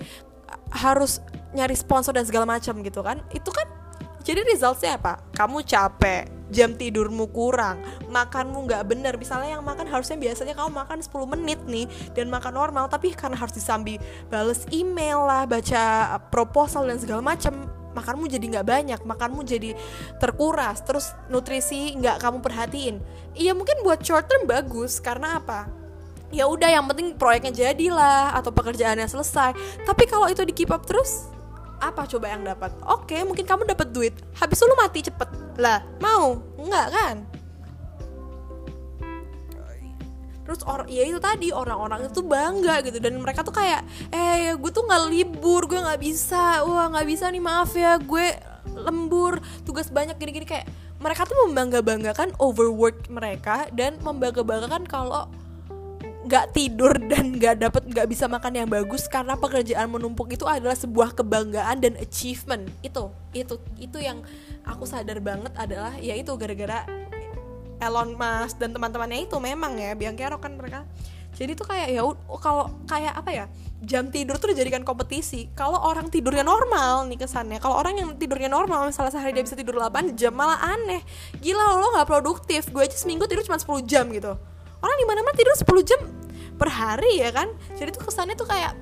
harus 0.71 1.19
nyari 1.51 1.75
sponsor 1.75 2.15
dan 2.15 2.27
segala 2.27 2.47
macam 2.47 2.79
gitu 2.83 3.01
kan. 3.03 3.23
Itu 3.35 3.51
kan 3.51 3.67
jadi 4.21 4.45
resultnya 4.45 5.01
apa? 5.01 5.19
Kamu 5.33 5.65
capek 5.65 6.29
jam 6.51 6.75
tidurmu 6.75 7.31
kurang 7.31 7.81
makanmu 8.11 8.67
nggak 8.67 8.83
bener. 8.91 9.15
Misalnya 9.17 9.57
yang 9.59 9.65
makan 9.65 9.87
harusnya 9.87 10.19
biasanya 10.19 10.55
kamu 10.59 10.71
makan 10.75 10.99
10 11.01 11.33
menit 11.39 11.61
nih 11.65 11.87
dan 12.13 12.27
makan 12.29 12.53
normal 12.53 12.91
tapi 12.91 13.15
karena 13.15 13.39
harus 13.39 13.55
disambi 13.55 13.97
bales 14.29 14.67
email 14.75 15.25
lah 15.25 15.47
baca 15.47 16.19
proposal 16.29 16.91
dan 16.91 16.99
segala 16.99 17.23
macam 17.23 17.71
makanmu 17.91 18.31
jadi 18.31 18.45
nggak 18.59 18.67
banyak 18.67 19.01
makanmu 19.07 19.41
jadi 19.47 19.73
terkuras. 20.21 20.83
Terus 20.85 21.15
nutrisi 21.33 21.97
nggak 21.97 22.21
kamu 22.21 22.39
perhatiin. 22.45 23.01
Iya 23.33 23.57
mungkin 23.57 23.81
buat 23.87 24.03
short 24.03 24.29
term 24.29 24.45
bagus 24.45 25.01
karena 25.01 25.41
apa 25.41 25.80
ya 26.31 26.47
udah 26.47 26.71
yang 26.71 26.87
penting 26.87 27.19
proyeknya 27.19 27.53
jadilah 27.53 28.35
atau 28.39 28.55
pekerjaannya 28.55 29.07
selesai. 29.07 29.55
Tapi 29.83 30.03
kalau 30.07 30.31
itu 30.31 30.43
di 30.47 30.55
keep 30.55 30.71
up 30.71 30.87
terus 30.87 31.31
apa 31.81 32.07
coba 32.07 32.31
yang 32.31 32.47
dapat? 32.47 32.71
Oke 32.87 33.19
mungkin 33.27 33.45
kamu 33.45 33.67
dapat 33.67 33.91
duit. 33.91 34.15
Habis 34.39 34.63
itu 34.63 34.67
lu 34.71 34.77
mati 34.79 35.01
cepet. 35.03 35.29
Lah. 35.59 35.83
Mau? 35.99 36.39
Nggak 36.61 36.89
kan? 36.93 37.17
Terus 40.41 40.67
orang 40.67 40.91
ya 40.91 41.07
itu 41.07 41.23
tadi 41.23 41.55
orang-orang 41.55 42.11
itu 42.11 42.23
bangga 42.27 42.83
gitu. 42.83 42.99
Dan 42.99 43.23
mereka 43.23 43.47
tuh 43.47 43.55
kayak 43.55 43.87
eh 44.11 44.55
gue 44.55 44.71
tuh 44.71 44.87
nggak 44.87 45.03
libur 45.11 45.67
gue 45.67 45.79
nggak 45.79 46.01
bisa. 46.01 46.63
Wah 46.63 46.91
nggak 46.91 47.07
bisa 47.09 47.31
nih 47.33 47.43
maaf 47.43 47.73
ya. 47.75 47.99
Gue 47.99 48.35
lembur. 48.71 49.41
Tugas 49.65 49.91
banyak 49.91 50.19
gini-gini. 50.21 50.47
Kayak 50.47 50.71
mereka 51.01 51.25
tuh 51.25 51.49
membangga 51.49 51.81
banggakan 51.81 52.37
overwork 52.37 53.09
mereka 53.09 53.73
dan 53.73 53.97
membangga 54.05 54.45
banggakan 54.45 54.85
kalau 54.85 55.33
nggak 56.21 56.53
tidur 56.53 56.93
dan 57.09 57.33
nggak 57.33 57.57
dapat 57.57 57.83
nggak 57.89 58.07
bisa 58.13 58.29
makan 58.29 58.53
yang 58.53 58.69
bagus 58.69 59.09
karena 59.09 59.41
pekerjaan 59.41 59.89
menumpuk 59.89 60.29
itu 60.29 60.45
adalah 60.45 60.77
sebuah 60.77 61.17
kebanggaan 61.17 61.81
dan 61.81 61.97
achievement. 61.97 62.69
Itu 62.85 63.09
itu 63.33 63.57
itu 63.81 63.99
yang 64.01 64.21
aku 64.69 64.85
sadar 64.85 65.17
banget 65.25 65.53
adalah 65.57 65.97
ya 65.97 66.13
itu 66.13 66.29
gara-gara 66.37 66.85
Elon 67.81 68.13
Musk 68.13 68.61
dan 68.61 68.77
teman-temannya 68.77 69.25
itu 69.25 69.37
memang 69.41 69.81
ya 69.81 69.97
biang 69.97 70.13
kerok 70.13 70.45
kan 70.45 70.53
mereka. 70.61 70.85
Jadi 71.31 71.57
tuh 71.57 71.65
kayak 71.65 71.89
ya 71.95 72.05
kalau 72.43 72.69
kayak 72.85 73.17
apa 73.17 73.31
ya 73.33 73.45
jam 73.81 74.13
tidur 74.13 74.37
tuh 74.37 74.53
dijadikan 74.53 74.85
kompetisi. 74.85 75.49
Kalau 75.57 75.81
orang 75.81 76.13
tidurnya 76.13 76.45
normal 76.45 77.09
nih 77.09 77.17
kesannya 77.17 77.57
kalau 77.65 77.81
orang 77.81 77.97
yang 77.97 78.13
tidurnya 78.21 78.53
normal 78.53 78.93
misalnya 78.93 79.17
sehari 79.17 79.33
dia 79.33 79.41
bisa 79.41 79.57
tidur 79.57 79.81
8 79.81 80.21
jam 80.21 80.37
malah 80.37 80.61
aneh. 80.61 81.01
Gila 81.41 81.81
lo 81.81 81.97
nggak 81.97 82.09
produktif. 82.13 82.69
Gue 82.69 82.85
aja 82.85 82.93
seminggu 82.93 83.25
tidur 83.25 83.41
cuma 83.49 83.57
10 83.57 83.89
jam 83.89 84.05
gitu 84.13 84.37
orang 84.81 84.97
di 84.97 85.07
mana 85.07 85.21
mana 85.25 85.37
tidur 85.37 85.55
10 85.57 85.89
jam 85.89 86.01
per 86.57 86.69
hari 86.69 87.21
ya 87.21 87.31
kan? 87.33 87.53
Jadi 87.77 87.97
tuh 87.97 88.05
kesannya 88.09 88.37
tuh 88.37 88.49
kayak 88.49 88.77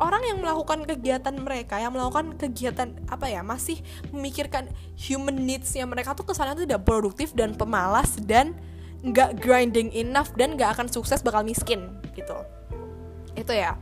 orang 0.00 0.22
yang 0.24 0.38
melakukan 0.40 0.88
kegiatan 0.88 1.36
mereka 1.36 1.76
yang 1.76 1.92
melakukan 1.92 2.34
kegiatan 2.34 2.96
apa 3.06 3.28
ya 3.28 3.44
masih 3.44 3.78
memikirkan 4.10 4.66
human 4.96 5.36
needsnya 5.36 5.84
mereka 5.84 6.16
tuh 6.16 6.24
kesannya 6.24 6.56
tuh 6.56 6.64
tidak 6.64 6.82
produktif 6.88 7.36
dan 7.36 7.52
pemalas 7.52 8.16
dan 8.24 8.56
nggak 9.04 9.40
grinding 9.40 9.92
enough 9.92 10.32
dan 10.36 10.56
nggak 10.56 10.76
akan 10.76 10.88
sukses 10.88 11.20
bakal 11.20 11.44
miskin 11.44 12.00
gitu. 12.16 12.36
Itu 13.36 13.52
ya. 13.52 13.76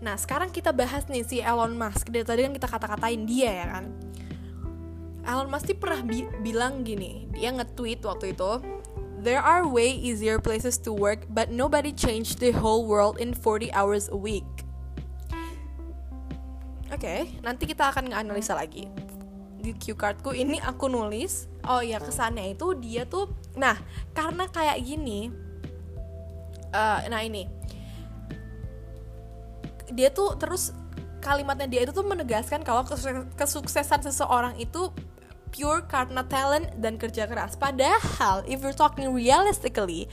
Nah 0.00 0.16
sekarang 0.16 0.48
kita 0.48 0.72
bahas 0.72 1.04
nih 1.12 1.24
si 1.24 1.36
Elon 1.44 1.76
Musk. 1.76 2.08
Dari 2.08 2.24
tadi 2.24 2.40
kan 2.48 2.52
kita 2.56 2.68
kata-katain 2.68 3.28
dia 3.28 3.64
ya 3.64 3.66
kan? 3.68 3.84
Elon 5.24 5.48
Musk 5.52 5.68
pernah 5.76 6.00
bi 6.00 6.24
bilang 6.40 6.80
gini 6.80 7.28
dia 7.36 7.52
nge-tweet 7.52 8.00
waktu 8.08 8.32
itu 8.32 8.79
There 9.20 9.44
are 9.44 9.68
way 9.68 9.92
easier 9.92 10.40
places 10.40 10.80
to 10.88 10.96
work, 10.96 11.28
but 11.28 11.52
nobody 11.52 11.92
changed 11.92 12.40
the 12.40 12.56
whole 12.56 12.88
world 12.88 13.20
in 13.20 13.36
40 13.36 13.68
hours 13.76 14.08
a 14.08 14.16
week. 14.16 14.48
Oke, 16.88 17.04
okay, 17.04 17.20
nanti 17.44 17.68
kita 17.68 17.92
akan 17.92 18.08
nganalisa 18.08 18.56
lagi. 18.56 18.88
Di 19.60 19.76
cue 19.76 19.92
cardku 19.92 20.32
ini 20.32 20.56
aku 20.64 20.88
nulis, 20.88 21.52
oh 21.68 21.84
ya 21.84 22.00
kesannya 22.00 22.56
itu 22.56 22.72
dia 22.80 23.04
tuh, 23.04 23.28
nah 23.60 23.76
karena 24.16 24.48
kayak 24.48 24.80
gini, 24.80 25.28
uh, 26.72 27.04
nah 27.12 27.20
ini, 27.20 27.44
dia 29.92 30.08
tuh 30.08 30.32
terus 30.40 30.72
kalimatnya 31.20 31.68
dia 31.68 31.84
itu 31.84 31.92
tuh 31.92 32.08
menegaskan 32.08 32.64
kalau 32.64 32.88
kesuksesan 33.36 34.00
seseorang 34.00 34.56
itu 34.56 34.88
pure 35.50 35.84
karena 35.86 36.24
talent 36.26 36.70
dan 36.78 36.96
kerja 36.96 37.26
keras. 37.26 37.58
Padahal 37.58 38.42
if 38.46 38.62
you're 38.62 38.74
talking 38.74 39.10
realistically, 39.10 40.06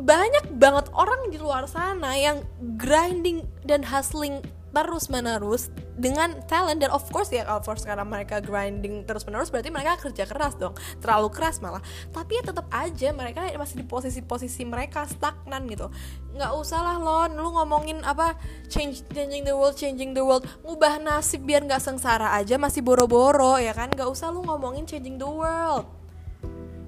banyak 0.00 0.56
banget 0.56 0.88
orang 0.96 1.28
di 1.28 1.36
luar 1.36 1.68
sana 1.68 2.16
yang 2.16 2.40
grinding 2.80 3.44
dan 3.68 3.84
hustling 3.84 4.40
terus 4.70 5.10
menerus 5.10 5.68
dengan 6.00 6.40
talent 6.48 6.80
dan 6.80 6.88
of 6.90 7.04
course 7.12 7.28
ya 7.28 7.44
of 7.44 7.62
course 7.68 7.84
karena 7.84 8.02
mereka 8.02 8.40
grinding 8.40 9.04
terus 9.04 9.28
menerus 9.28 9.52
berarti 9.52 9.68
mereka 9.68 10.00
kerja 10.00 10.24
keras 10.24 10.56
dong. 10.56 10.72
Terlalu 10.98 11.28
keras 11.28 11.60
malah. 11.60 11.84
Tapi 12.08 12.40
ya 12.40 12.42
tetap 12.42 12.66
aja 12.72 13.12
mereka 13.12 13.44
masih 13.60 13.84
di 13.84 13.86
posisi-posisi 13.86 14.64
mereka 14.64 15.04
stagnan 15.04 15.68
gitu. 15.68 15.92
Nggak 16.32 16.52
usah 16.56 16.80
lah 16.80 16.96
lo 16.96 17.28
lu 17.28 17.52
ngomongin 17.52 18.00
apa 18.00 18.34
change 18.72 19.04
changing 19.12 19.44
the 19.44 19.52
world 19.52 19.76
changing 19.76 20.16
the 20.16 20.24
world. 20.24 20.48
Ngubah 20.64 21.04
nasib 21.04 21.44
biar 21.44 21.68
nggak 21.68 21.84
sengsara 21.84 22.32
aja 22.32 22.56
masih 22.56 22.80
boro-boro 22.80 23.60
ya 23.60 23.76
kan? 23.76 23.92
Nggak 23.92 24.08
usah 24.08 24.32
lu 24.32 24.40
ngomongin 24.40 24.88
changing 24.88 25.20
the 25.20 25.28
world. 25.28 25.84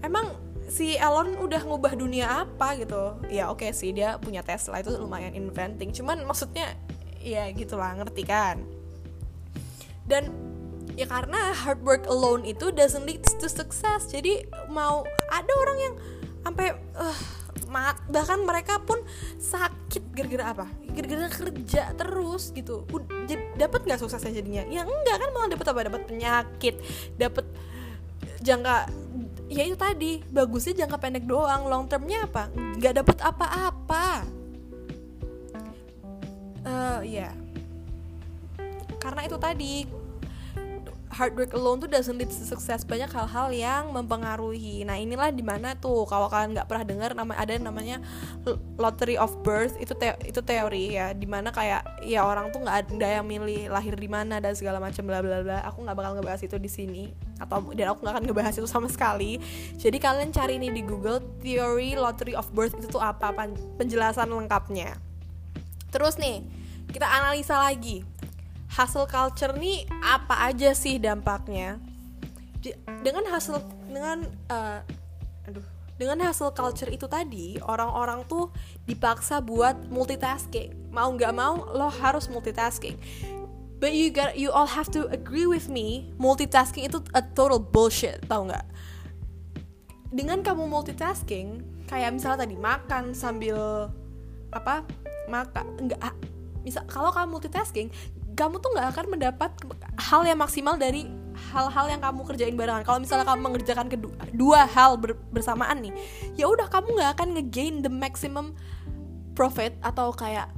Emang 0.01 0.33
si 0.73 0.97
Elon 0.97 1.37
udah 1.37 1.61
ngubah 1.69 1.93
dunia 1.95 2.49
apa 2.49 2.81
gitu? 2.81 3.21
Ya 3.29 3.53
oke 3.53 3.69
okay 3.69 3.77
sih 3.77 3.93
dia 3.93 4.17
punya 4.17 4.41
Tesla 4.41 4.81
itu 4.81 4.97
lumayan 4.97 5.37
inventing. 5.37 5.93
Cuman 5.93 6.25
maksudnya 6.25 6.73
ya 7.23 7.47
gitulah 7.55 7.95
ngerti 7.95 8.27
kan 8.27 8.82
dan 10.07 10.33
ya 10.93 11.09
karena 11.09 11.57
hard 11.57 11.81
work 11.87 12.05
alone 12.09 12.45
itu 12.45 12.69
doesn't 12.75 13.05
lead 13.09 13.23
to 13.25 13.49
success. 13.49 14.11
Jadi 14.11 14.45
mau 14.69 15.07
ada 15.33 15.53
orang 15.63 15.79
yang 15.81 15.95
sampai 16.43 16.75
uh, 16.99 17.21
bahkan 18.13 18.45
mereka 18.45 18.83
pun 18.83 19.01
sakit 19.41 20.13
gara-gara 20.13 20.45
apa? 20.53 20.67
Gara-gara 20.93 21.29
kerja 21.33 21.97
terus 21.97 22.53
gitu. 22.53 22.85
Dapat 23.57 23.81
nggak 23.89 24.01
suksesnya 24.01 24.43
jadinya? 24.43 24.63
Ya 24.69 24.85
enggak 24.85 25.17
kan 25.17 25.29
malah 25.33 25.49
dapat 25.49 25.67
apa? 25.73 25.81
Dapat 25.89 26.03
penyakit 26.09 26.75
dapat 27.17 27.47
jangka 28.43 28.91
ya 29.49 29.63
itu 29.69 29.77
tadi 29.79 30.21
bagusnya 30.29 30.85
jangka 30.85 30.97
pendek 31.01 31.25
doang. 31.25 31.65
Long 31.65 31.89
termnya 31.89 32.29
apa? 32.29 32.53
Nggak 32.53 32.95
dapat 33.01 33.19
apa-apa. 33.25 34.07
Uh, 36.63 37.03
ya 37.03 37.27
yeah. 37.27 37.42
Karena 39.03 39.27
itu 39.27 39.35
tadi 39.35 39.83
hard 41.13 41.37
work 41.37 41.53
alone 41.53 41.79
tuh 41.85 41.91
doesn't 41.93 42.17
lead 42.17 42.33
to 42.33 42.43
success. 42.43 42.83
Banyak 42.89 43.13
hal-hal 43.13 43.53
yang 43.53 43.93
mempengaruhi. 43.93 44.83
Nah 44.89 44.97
inilah 44.97 45.29
di 45.29 45.45
mana 45.45 45.77
tuh 45.77 46.09
kalau 46.09 46.27
kalian 46.33 46.57
nggak 46.57 46.67
pernah 46.67 46.85
dengar 46.89 47.11
nama 47.13 47.37
ada 47.37 47.53
namanya 47.61 48.01
lottery 48.81 49.21
of 49.21 49.31
birth 49.45 49.77
itu 49.77 49.93
te 49.93 50.17
itu 50.25 50.41
teori 50.41 50.97
ya 50.97 51.13
di 51.13 51.29
mana 51.29 51.53
kayak 51.53 52.01
ya 52.03 52.25
orang 52.25 52.49
tuh 52.49 52.65
nggak 52.65 52.89
ada 52.89 53.21
yang 53.21 53.27
milih 53.29 53.69
lahir 53.69 53.93
di 53.93 54.09
mana 54.09 54.41
dan 54.41 54.57
segala 54.57 54.81
macam 54.81 55.05
bla 55.05 55.21
bla 55.21 55.45
bla. 55.45 55.61
Aku 55.69 55.85
nggak 55.85 55.97
bakal 55.97 56.13
ngebahas 56.17 56.41
itu 56.43 56.57
di 56.57 56.71
sini 56.73 57.05
atau 57.37 57.61
dan 57.77 57.93
aku 57.93 58.01
nggak 58.03 58.15
akan 58.17 58.25
ngebahas 58.25 58.55
itu 58.57 58.69
sama 58.69 58.89
sekali. 58.89 59.37
Jadi 59.77 60.01
kalian 60.01 60.33
cari 60.33 60.57
ini 60.57 60.73
di 60.73 60.81
Google 60.81 61.21
teori 61.45 61.93
lottery 61.93 62.33
of 62.33 62.49
birth 62.57 62.73
itu 62.81 62.89
tuh 62.89 63.05
apa? 63.05 63.37
Penjelasan 63.77 64.33
lengkapnya. 64.33 64.97
Terus 65.93 66.17
nih 66.17 66.41
kita 66.89 67.05
analisa 67.05 67.61
lagi 67.61 68.05
hustle 68.73 69.05
culture 69.05 69.53
nih 69.53 69.85
apa 70.01 70.49
aja 70.49 70.73
sih 70.73 70.97
dampaknya? 70.97 71.77
Dengan 73.05 73.29
hasil 73.29 73.61
dengan 73.91 74.25
uh, 74.49 74.81
aduh 75.45 75.67
dengan 76.01 76.19
hasil 76.25 76.57
culture 76.57 76.89
itu 76.89 77.05
tadi 77.05 77.61
orang-orang 77.63 78.25
tuh 78.25 78.49
dipaksa 78.89 79.45
buat 79.45 79.77
multitasking. 79.93 80.91
Mau 80.91 81.13
nggak 81.13 81.35
mau 81.37 81.69
lo 81.77 81.93
harus 81.93 82.27
multitasking. 82.33 82.97
But 83.83 83.99
you 83.99 84.15
got 84.15 84.39
you 84.39 84.55
all 84.55 84.71
have 84.71 84.89
to 84.95 85.11
agree 85.11 85.51
with 85.51 85.67
me 85.67 86.15
multitasking 86.17 86.87
itu 86.87 87.03
a 87.19 87.21
total 87.21 87.59
bullshit 87.59 88.25
tau 88.31 88.47
nggak? 88.47 88.65
Dengan 90.15 90.41
kamu 90.41 90.71
multitasking 90.71 91.61
kayak 91.91 92.15
misalnya 92.15 92.49
tadi 92.49 92.57
makan 92.57 93.13
sambil 93.13 93.91
apa 94.55 94.87
maka 95.29 95.67
nggak 95.83 95.99
misal 96.63 96.87
kalau 96.87 97.11
kamu 97.11 97.37
multitasking 97.37 97.89
kamu 98.33 98.59
tuh 98.59 98.71
nggak 98.75 98.89
akan 98.97 99.07
mendapat 99.13 99.51
hal 100.01 100.23
yang 100.25 100.39
maksimal 100.41 100.75
dari 100.81 101.09
hal-hal 101.53 101.87
yang 101.89 102.01
kamu 102.01 102.21
kerjain 102.29 102.57
barengan. 102.57 102.85
Kalau 102.85 102.99
misalnya 103.01 103.27
kamu 103.29 103.41
mengerjakan 103.41 103.87
kedua 103.89 104.15
dua 104.33 104.61
hal 104.69 105.01
ber, 105.01 105.17
bersamaan 105.33 105.85
nih 105.85 105.93
ya 106.37 106.49
udah 106.49 106.69
kamu 106.69 106.97
nggak 106.97 107.11
akan 107.19 107.29
ngegain 107.39 107.77
the 107.85 107.93
maximum 107.93 108.57
profit 109.33 109.77
atau 109.81 110.13
kayak 110.13 110.49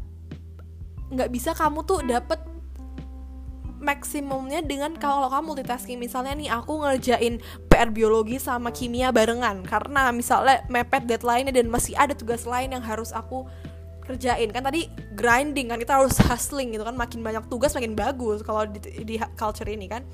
nggak 1.14 1.30
bisa 1.30 1.54
kamu 1.54 1.86
tuh 1.86 2.02
dapet 2.02 2.42
maksimumnya 3.84 4.64
dengan 4.64 4.96
kalau 4.96 5.28
kamu 5.28 5.54
multitasking. 5.54 6.00
Misalnya 6.00 6.32
nih 6.32 6.48
aku 6.48 6.80
ngerjain 6.80 7.38
PR 7.68 7.92
biologi 7.92 8.40
sama 8.40 8.72
kimia 8.72 9.12
barengan. 9.12 9.60
Karena 9.68 10.08
misalnya 10.10 10.64
mepet 10.72 11.04
deadline 11.04 11.52
dan 11.52 11.68
masih 11.68 11.92
ada 11.94 12.16
tugas 12.16 12.48
lain 12.48 12.72
yang 12.72 12.80
harus 12.80 13.12
aku 13.12 13.44
kerjain. 14.04 14.48
Kan 14.52 14.62
tadi 14.62 14.86
grinding 15.16 15.72
kan 15.72 15.80
kita 15.80 15.96
harus 15.96 16.16
hustling 16.20 16.70
gitu 16.76 16.84
kan. 16.84 16.94
Makin 16.94 17.24
banyak 17.24 17.44
tugas 17.48 17.72
makin 17.72 17.96
bagus 17.96 18.44
kalau 18.44 18.68
di, 18.68 18.78
di 19.02 19.16
culture 19.34 19.66
ini 19.66 19.88
kan. 19.88 20.04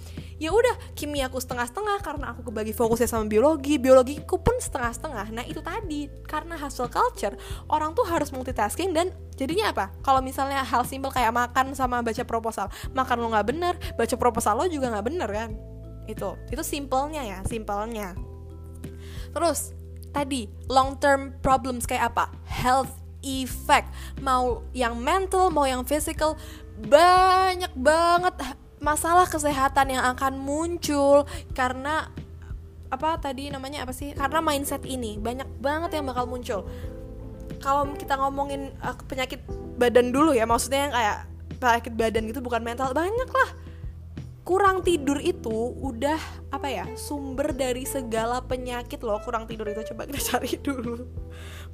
Ya 0.40 0.54
udah 0.54 0.94
kimia 0.96 1.28
aku 1.28 1.42
setengah-setengah 1.42 1.98
karena 2.00 2.32
aku 2.32 2.48
kebagi 2.48 2.72
fokusnya 2.72 3.10
sama 3.10 3.26
biologi. 3.26 3.76
Biologiku 3.76 4.38
pun 4.40 4.56
setengah-setengah. 4.62 5.26
Nah 5.34 5.44
itu 5.44 5.60
tadi. 5.60 6.06
Karena 6.24 6.54
hustle 6.56 6.88
culture 6.88 7.34
orang 7.66 7.92
tuh 7.92 8.06
harus 8.06 8.30
multitasking 8.30 8.94
dan 8.94 9.10
jadinya 9.34 9.74
apa? 9.74 9.90
Kalau 10.06 10.22
misalnya 10.22 10.62
hal 10.62 10.86
simpel 10.86 11.10
kayak 11.10 11.34
makan 11.34 11.74
sama 11.74 12.00
baca 12.00 12.22
proposal. 12.22 12.70
Makan 12.94 13.16
lo 13.18 13.28
nggak 13.34 13.46
bener 13.50 13.74
baca 13.98 14.14
proposal 14.14 14.54
lo 14.62 14.64
juga 14.70 14.88
nggak 14.94 15.06
bener 15.06 15.28
kan? 15.28 15.50
Itu. 16.06 16.38
Itu 16.48 16.62
simpelnya 16.62 17.26
ya 17.26 17.38
simpelnya. 17.44 18.14
Terus 19.30 19.74
tadi 20.10 20.50
long 20.66 20.98
term 20.98 21.34
problems 21.42 21.86
kayak 21.86 22.14
apa? 22.14 22.30
Health 22.46 22.99
effect. 23.22 23.88
Mau 24.20 24.64
yang 24.72 24.96
mental 24.98 25.52
mau 25.52 25.64
yang 25.64 25.84
physical 25.84 26.36
banyak 26.80 27.72
banget 27.76 28.34
masalah 28.80 29.28
kesehatan 29.28 29.92
yang 29.92 30.04
akan 30.16 30.40
muncul 30.40 31.28
karena 31.52 32.08
apa 32.90 33.20
tadi 33.22 33.52
namanya 33.52 33.86
apa 33.86 33.94
sih? 33.94 34.16
Karena 34.16 34.42
mindset 34.42 34.82
ini 34.82 35.16
banyak 35.20 35.46
banget 35.62 36.00
yang 36.00 36.08
bakal 36.10 36.26
muncul. 36.26 36.66
Kalau 37.60 37.86
kita 37.94 38.18
ngomongin 38.18 38.74
uh, 38.82 38.96
penyakit 39.06 39.44
badan 39.78 40.10
dulu 40.10 40.34
ya 40.34 40.48
maksudnya 40.48 40.88
yang 40.88 40.94
kayak 40.96 41.18
penyakit 41.60 41.92
badan 41.94 42.22
gitu 42.26 42.40
bukan 42.42 42.64
mental 42.64 42.90
banyak 42.90 43.30
lah. 43.30 43.50
Kurang 44.42 44.82
tidur 44.82 45.22
itu 45.22 45.76
udah 45.78 46.18
apa 46.50 46.66
ya 46.66 46.88
sumber 46.98 47.54
dari 47.54 47.86
segala 47.86 48.42
penyakit 48.42 48.98
loh 49.04 49.22
kurang 49.22 49.46
tidur 49.46 49.68
itu. 49.70 49.94
Coba 49.94 50.10
kita 50.10 50.20
cari 50.34 50.58
dulu 50.66 51.06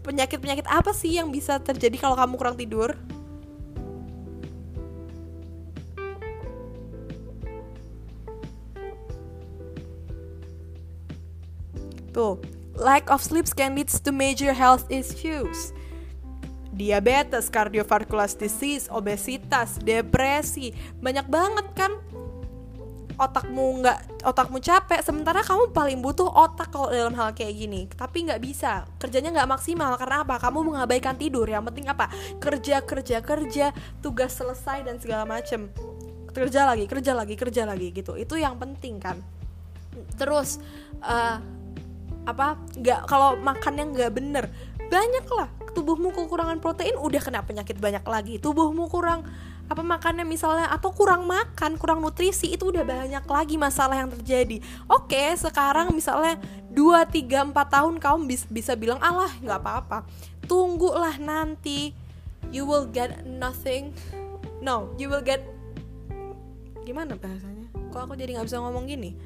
penyakit-penyakit 0.06 0.70
apa 0.70 0.94
sih 0.94 1.18
yang 1.18 1.34
bisa 1.34 1.58
terjadi 1.58 1.98
kalau 1.98 2.14
kamu 2.14 2.38
kurang 2.38 2.54
tidur? 2.54 2.94
Tuh, 12.14 12.40
lack 12.78 13.12
of 13.12 13.20
sleep 13.20 13.44
can 13.52 13.76
lead 13.76 13.90
to 13.90 14.08
major 14.14 14.54
health 14.54 14.88
issues. 14.88 15.74
Diabetes, 16.72 17.52
cardiovascular 17.52 18.28
disease, 18.36 18.88
obesitas, 18.88 19.76
depresi, 19.80 20.72
banyak 21.00 21.26
banget 21.28 21.66
kan 21.76 21.92
otakmu 23.16 23.80
nggak 23.80 23.98
otakmu 24.28 24.60
capek 24.60 25.00
sementara 25.00 25.40
kamu 25.40 25.72
paling 25.72 25.98
butuh 26.04 26.28
otak 26.28 26.68
kalau 26.68 26.92
dalam 26.92 27.16
hal 27.16 27.32
kayak 27.32 27.56
gini. 27.56 27.88
Tapi 27.88 28.28
nggak 28.28 28.40
bisa 28.40 28.84
kerjanya 29.00 29.32
nggak 29.32 29.50
maksimal. 29.56 29.96
Karena 29.96 30.22
apa? 30.22 30.36
Kamu 30.36 30.72
mengabaikan 30.72 31.16
tidur. 31.16 31.48
Yang 31.48 31.72
penting 31.72 31.86
apa? 31.88 32.12
Kerja 32.38 32.84
kerja 32.84 33.24
kerja 33.24 33.66
tugas 34.04 34.36
selesai 34.36 34.84
dan 34.84 35.00
segala 35.00 35.24
macem. 35.24 35.72
Kerja 36.30 36.68
lagi 36.68 36.84
kerja 36.84 37.16
lagi 37.16 37.34
kerja 37.34 37.64
lagi 37.64 37.88
gitu. 37.96 38.14
Itu 38.14 38.36
yang 38.36 38.60
penting 38.60 39.00
kan? 39.00 39.20
Terus 40.20 40.60
uh, 41.00 41.40
apa? 42.28 42.60
Nggak 42.76 43.00
kalau 43.08 43.40
makannya 43.40 43.84
nggak 43.96 44.12
bener 44.12 44.44
banyak 44.86 45.26
lah 45.34 45.50
tubuhmu 45.76 46.14
kekurangan 46.16 46.56
protein 46.62 46.96
udah 46.96 47.20
kena 47.20 47.44
penyakit 47.44 47.76
banyak 47.76 48.04
lagi. 48.08 48.40
Tubuhmu 48.40 48.88
kurang 48.88 49.28
apa 49.66 49.82
makannya 49.82 50.22
misalnya 50.22 50.70
atau 50.70 50.94
kurang 50.94 51.26
makan 51.26 51.74
kurang 51.74 51.98
nutrisi 51.98 52.54
itu 52.54 52.70
udah 52.70 52.86
banyak 52.86 53.24
lagi 53.26 53.56
masalah 53.58 53.98
yang 53.98 54.10
terjadi. 54.14 54.62
Oke 54.86 55.34
sekarang 55.34 55.90
misalnya 55.90 56.38
2, 56.70 57.02
3, 57.10 57.50
4 57.50 57.74
tahun 57.74 57.94
kamu 57.98 58.20
bis 58.30 58.42
bisa 58.46 58.78
bilang 58.78 59.02
Allah 59.02 59.30
nggak 59.42 59.58
apa-apa. 59.58 59.98
Tunggulah 60.46 61.18
nanti 61.18 61.90
you 62.54 62.62
will 62.62 62.86
get 62.86 63.26
nothing. 63.26 63.90
No 64.62 64.94
you 64.94 65.10
will 65.10 65.22
get 65.22 65.42
gimana 66.86 67.18
bahasanya? 67.18 67.66
Kok 67.90 68.00
aku 68.06 68.14
jadi 68.14 68.38
nggak 68.38 68.46
bisa 68.46 68.62
ngomong 68.62 68.86
gini? 68.86 69.18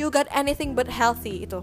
You 0.00 0.08
get 0.08 0.32
anything 0.32 0.72
but 0.72 0.88
healthy 0.88 1.44
itu 1.44 1.60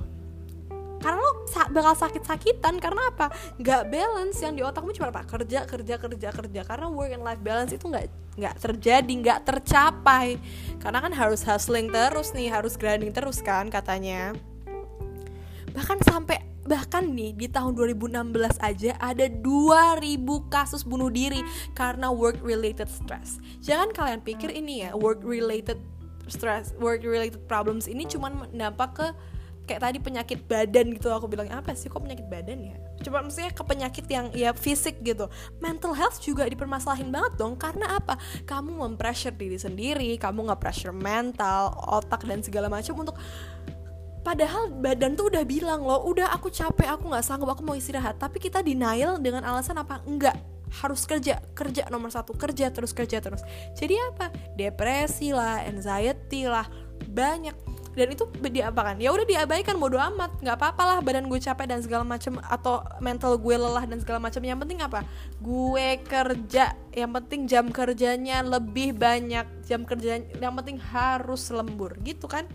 karena 0.98 1.20
lo 1.22 1.32
bakal 1.72 1.94
sakit-sakitan 1.94 2.82
karena 2.82 3.14
apa? 3.14 3.30
Nggak 3.62 3.82
balance 3.94 4.38
yang 4.42 4.54
di 4.58 4.66
otakmu 4.66 4.92
cuma 4.98 5.14
apa? 5.14 5.24
Kerja 5.30 5.64
kerja 5.70 5.96
kerja 6.02 6.30
kerja. 6.34 6.62
Karena 6.66 6.90
work 6.90 7.14
and 7.14 7.24
life 7.24 7.42
balance 7.42 7.72
itu 7.74 7.86
nggak 7.86 8.10
nggak 8.38 8.56
terjadi 8.58 9.14
nggak 9.22 9.40
tercapai. 9.46 10.42
Karena 10.82 11.00
kan 11.02 11.14
harus 11.14 11.46
hustling 11.46 11.94
terus 11.94 12.34
nih 12.34 12.50
harus 12.50 12.74
grinding 12.76 13.14
terus 13.14 13.46
kan 13.46 13.70
katanya. 13.70 14.34
Bahkan 15.78 16.02
sampai 16.02 16.42
bahkan 16.68 17.08
nih 17.08 17.32
di 17.32 17.48
tahun 17.48 17.78
2016 17.80 18.60
aja 18.60 18.92
ada 19.00 19.26
2000 19.32 20.20
kasus 20.52 20.84
bunuh 20.84 21.08
diri 21.08 21.40
karena 21.72 22.12
work 22.12 22.42
related 22.44 22.92
stress. 22.92 23.40
Jangan 23.64 23.96
kalian 23.96 24.20
pikir 24.20 24.52
ini 24.52 24.84
ya 24.84 24.92
work 24.98 25.24
related 25.24 25.80
stress 26.28 26.76
work 26.76 27.08
related 27.08 27.40
problems 27.48 27.88
ini 27.88 28.04
cuman 28.04 28.52
dampak 28.52 28.92
ke 29.00 29.08
kayak 29.68 29.84
tadi 29.84 29.98
penyakit 30.00 30.40
badan 30.48 30.96
gitu 30.96 31.12
aku 31.12 31.28
bilang 31.28 31.52
apa 31.52 31.76
sih 31.76 31.92
kok 31.92 32.00
penyakit 32.00 32.26
badan 32.32 32.74
ya? 32.74 32.76
Coba 33.04 33.22
maksudnya 33.22 33.52
ke 33.52 33.64
penyakit 33.68 34.06
yang 34.08 34.32
ya 34.32 34.56
fisik 34.56 35.04
gitu. 35.04 35.28
Mental 35.60 35.92
health 35.92 36.24
juga 36.24 36.48
dipermasalahin 36.48 37.12
banget 37.12 37.36
dong 37.36 37.60
karena 37.60 38.00
apa? 38.00 38.16
Kamu 38.48 38.80
mempressure 38.88 39.36
diri 39.36 39.60
sendiri 39.60 40.16
kamu 40.16 40.48
nggak 40.48 40.62
pressure 40.64 40.96
mental 40.96 41.76
otak 41.76 42.24
dan 42.24 42.40
segala 42.40 42.72
macam 42.72 42.96
untuk 43.04 43.20
padahal 44.24 44.72
badan 44.72 45.16
tuh 45.16 45.32
udah 45.32 45.44
bilang 45.48 45.84
loh 45.84 46.04
udah 46.04 46.32
aku 46.36 46.52
capek 46.52 46.88
aku 46.96 47.12
nggak 47.12 47.24
sanggup 47.28 47.52
aku 47.52 47.62
mau 47.68 47.76
istirahat. 47.76 48.16
Tapi 48.16 48.40
kita 48.40 48.64
denial 48.64 49.20
dengan 49.20 49.44
alasan 49.44 49.76
apa? 49.76 50.00
Enggak 50.08 50.40
harus 50.68 51.08
kerja 51.08 51.40
kerja 51.56 51.88
nomor 51.88 52.12
satu 52.12 52.36
kerja 52.36 52.72
terus 52.72 52.92
kerja 52.92 53.20
terus. 53.20 53.44
Jadi 53.76 53.96
apa? 54.00 54.32
Depresi 54.56 55.32
lah 55.32 55.64
anxiety 55.64 56.48
lah 56.48 56.68
banyak 57.08 57.56
dan 57.98 58.14
itu 58.14 58.30
diapakan 58.30 59.02
ya 59.02 59.10
udah 59.10 59.26
diabaikan 59.26 59.82
bodo 59.82 59.98
amat. 59.98 60.38
Nggak 60.46 60.56
apa-apa 60.62 60.84
lah 60.86 60.98
badan 61.02 61.26
gue 61.26 61.42
capek 61.42 61.66
dan 61.66 61.82
segala 61.82 62.06
macam 62.06 62.38
atau 62.46 62.86
mental 63.02 63.42
gue 63.42 63.56
lelah 63.58 63.90
dan 63.90 63.98
segala 63.98 64.22
macam 64.22 64.42
yang 64.46 64.62
penting 64.62 64.86
apa? 64.86 65.02
Gue 65.42 65.98
kerja. 66.06 66.78
Yang 66.94 67.12
penting 67.18 67.42
jam 67.50 67.66
kerjanya 67.74 68.46
lebih 68.46 68.94
banyak. 68.94 69.66
Jam 69.66 69.82
kerja 69.82 70.22
yang 70.22 70.54
penting 70.54 70.78
harus 70.78 71.50
lembur. 71.50 71.98
Gitu 72.06 72.30
kan? 72.30 72.46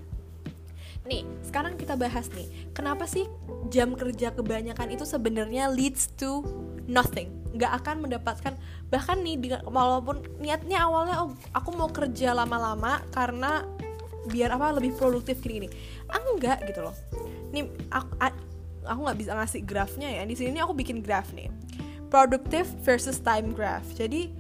Nih, 1.02 1.26
sekarang 1.42 1.74
kita 1.74 1.98
bahas 1.98 2.30
nih, 2.30 2.46
kenapa 2.70 3.10
sih 3.10 3.26
jam 3.74 3.98
kerja 3.98 4.30
kebanyakan 4.30 4.94
itu 4.94 5.02
sebenarnya 5.02 5.66
leads 5.66 6.06
to 6.14 6.46
nothing, 6.86 7.26
nggak 7.58 7.82
akan 7.82 8.06
mendapatkan 8.06 8.54
bahkan 8.86 9.18
nih 9.24 9.58
walaupun 9.66 10.20
niatnya 10.38 10.84
awalnya 10.84 11.24
oh 11.24 11.30
aku 11.56 11.72
mau 11.74 11.88
kerja 11.88 12.36
lama-lama 12.36 13.00
karena 13.10 13.64
biar 14.30 14.54
apa 14.54 14.78
lebih 14.78 14.94
produktif 14.94 15.42
gini 15.42 15.66
ah, 16.06 16.22
enggak 16.34 16.62
gitu 16.68 16.84
loh. 16.84 16.94
Nih 17.50 17.66
aku 17.90 18.12
aku 18.86 19.00
nggak 19.08 19.18
bisa 19.18 19.32
ngasih 19.34 19.62
grafnya 19.66 20.08
ya. 20.10 20.22
Di 20.26 20.34
sini 20.36 20.58
aku 20.60 20.76
bikin 20.76 21.00
graf 21.02 21.30
nih. 21.34 21.50
Productive 22.12 22.68
versus 22.84 23.18
time 23.18 23.56
graph. 23.56 23.86
Jadi 23.96 24.30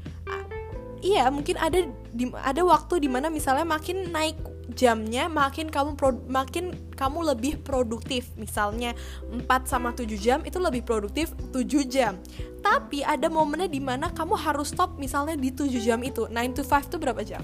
iya 1.02 1.26
mungkin 1.34 1.58
ada 1.58 1.82
di, 2.14 2.30
ada 2.30 2.62
waktu 2.62 3.02
di 3.02 3.08
mana 3.10 3.26
misalnya 3.26 3.66
makin 3.66 4.14
naik 4.14 4.38
jamnya 4.72 5.28
makin 5.28 5.68
kamu 5.68 5.98
pro, 5.98 6.16
makin 6.30 6.72
kamu 6.96 7.34
lebih 7.34 7.60
produktif. 7.60 8.32
Misalnya 8.38 8.96
4 9.28 9.44
sama 9.68 9.92
7 9.92 10.08
jam 10.16 10.40
itu 10.46 10.56
lebih 10.62 10.86
produktif 10.86 11.34
7 11.52 11.84
jam. 11.90 12.16
Tapi 12.62 13.02
ada 13.02 13.26
momennya 13.26 13.68
di 13.68 13.82
mana 13.82 14.08
kamu 14.14 14.38
harus 14.38 14.72
stop 14.72 14.96
misalnya 14.96 15.36
di 15.36 15.52
7 15.52 15.68
jam 15.82 16.00
itu. 16.00 16.30
9 16.30 16.56
to 16.56 16.62
5 16.64 16.88
itu 16.88 16.96
berapa 16.96 17.20
jam 17.26 17.42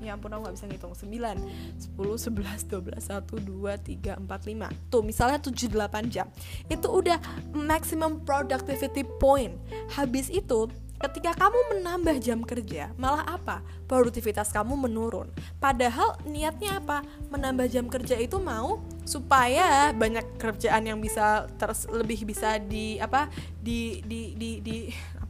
ya 0.00 0.16
ampun 0.16 0.32
aku 0.32 0.48
gak 0.48 0.56
bisa 0.56 0.66
ngitung 0.66 0.94
9 0.96 1.06
10, 1.06 1.96
11, 1.96 2.68
12, 2.68 2.96
1, 2.98 3.20
2, 3.20 4.18
3, 4.18 4.18
4, 4.18 4.26
5 4.26 4.92
tuh 4.92 5.02
misalnya 5.04 5.38
7, 5.38 5.52
8 5.68 6.08
jam 6.12 6.26
itu 6.66 6.88
udah 6.88 7.20
maximum 7.52 8.24
productivity 8.24 9.04
point 9.20 9.54
habis 9.92 10.32
itu 10.32 10.68
Ketika 11.00 11.32
kamu 11.32 11.80
menambah 11.80 12.20
jam 12.20 12.44
kerja, 12.44 12.92
malah 13.00 13.24
apa? 13.24 13.64
Produktivitas 13.88 14.52
kamu 14.52 14.84
menurun. 14.84 15.32
Padahal 15.56 16.20
niatnya 16.28 16.76
apa? 16.76 17.00
Menambah 17.32 17.72
jam 17.72 17.88
kerja 17.88 18.20
itu 18.20 18.36
mau 18.36 18.84
supaya 19.08 19.96
banyak 19.96 20.36
kerjaan 20.36 20.84
yang 20.84 21.00
bisa 21.00 21.48
terus 21.56 21.88
lebih 21.88 22.28
bisa 22.28 22.60
di 22.60 23.00
apa? 23.00 23.32
di 23.64 24.04
di 24.04 24.36
di 24.36 24.50
di 24.60 24.76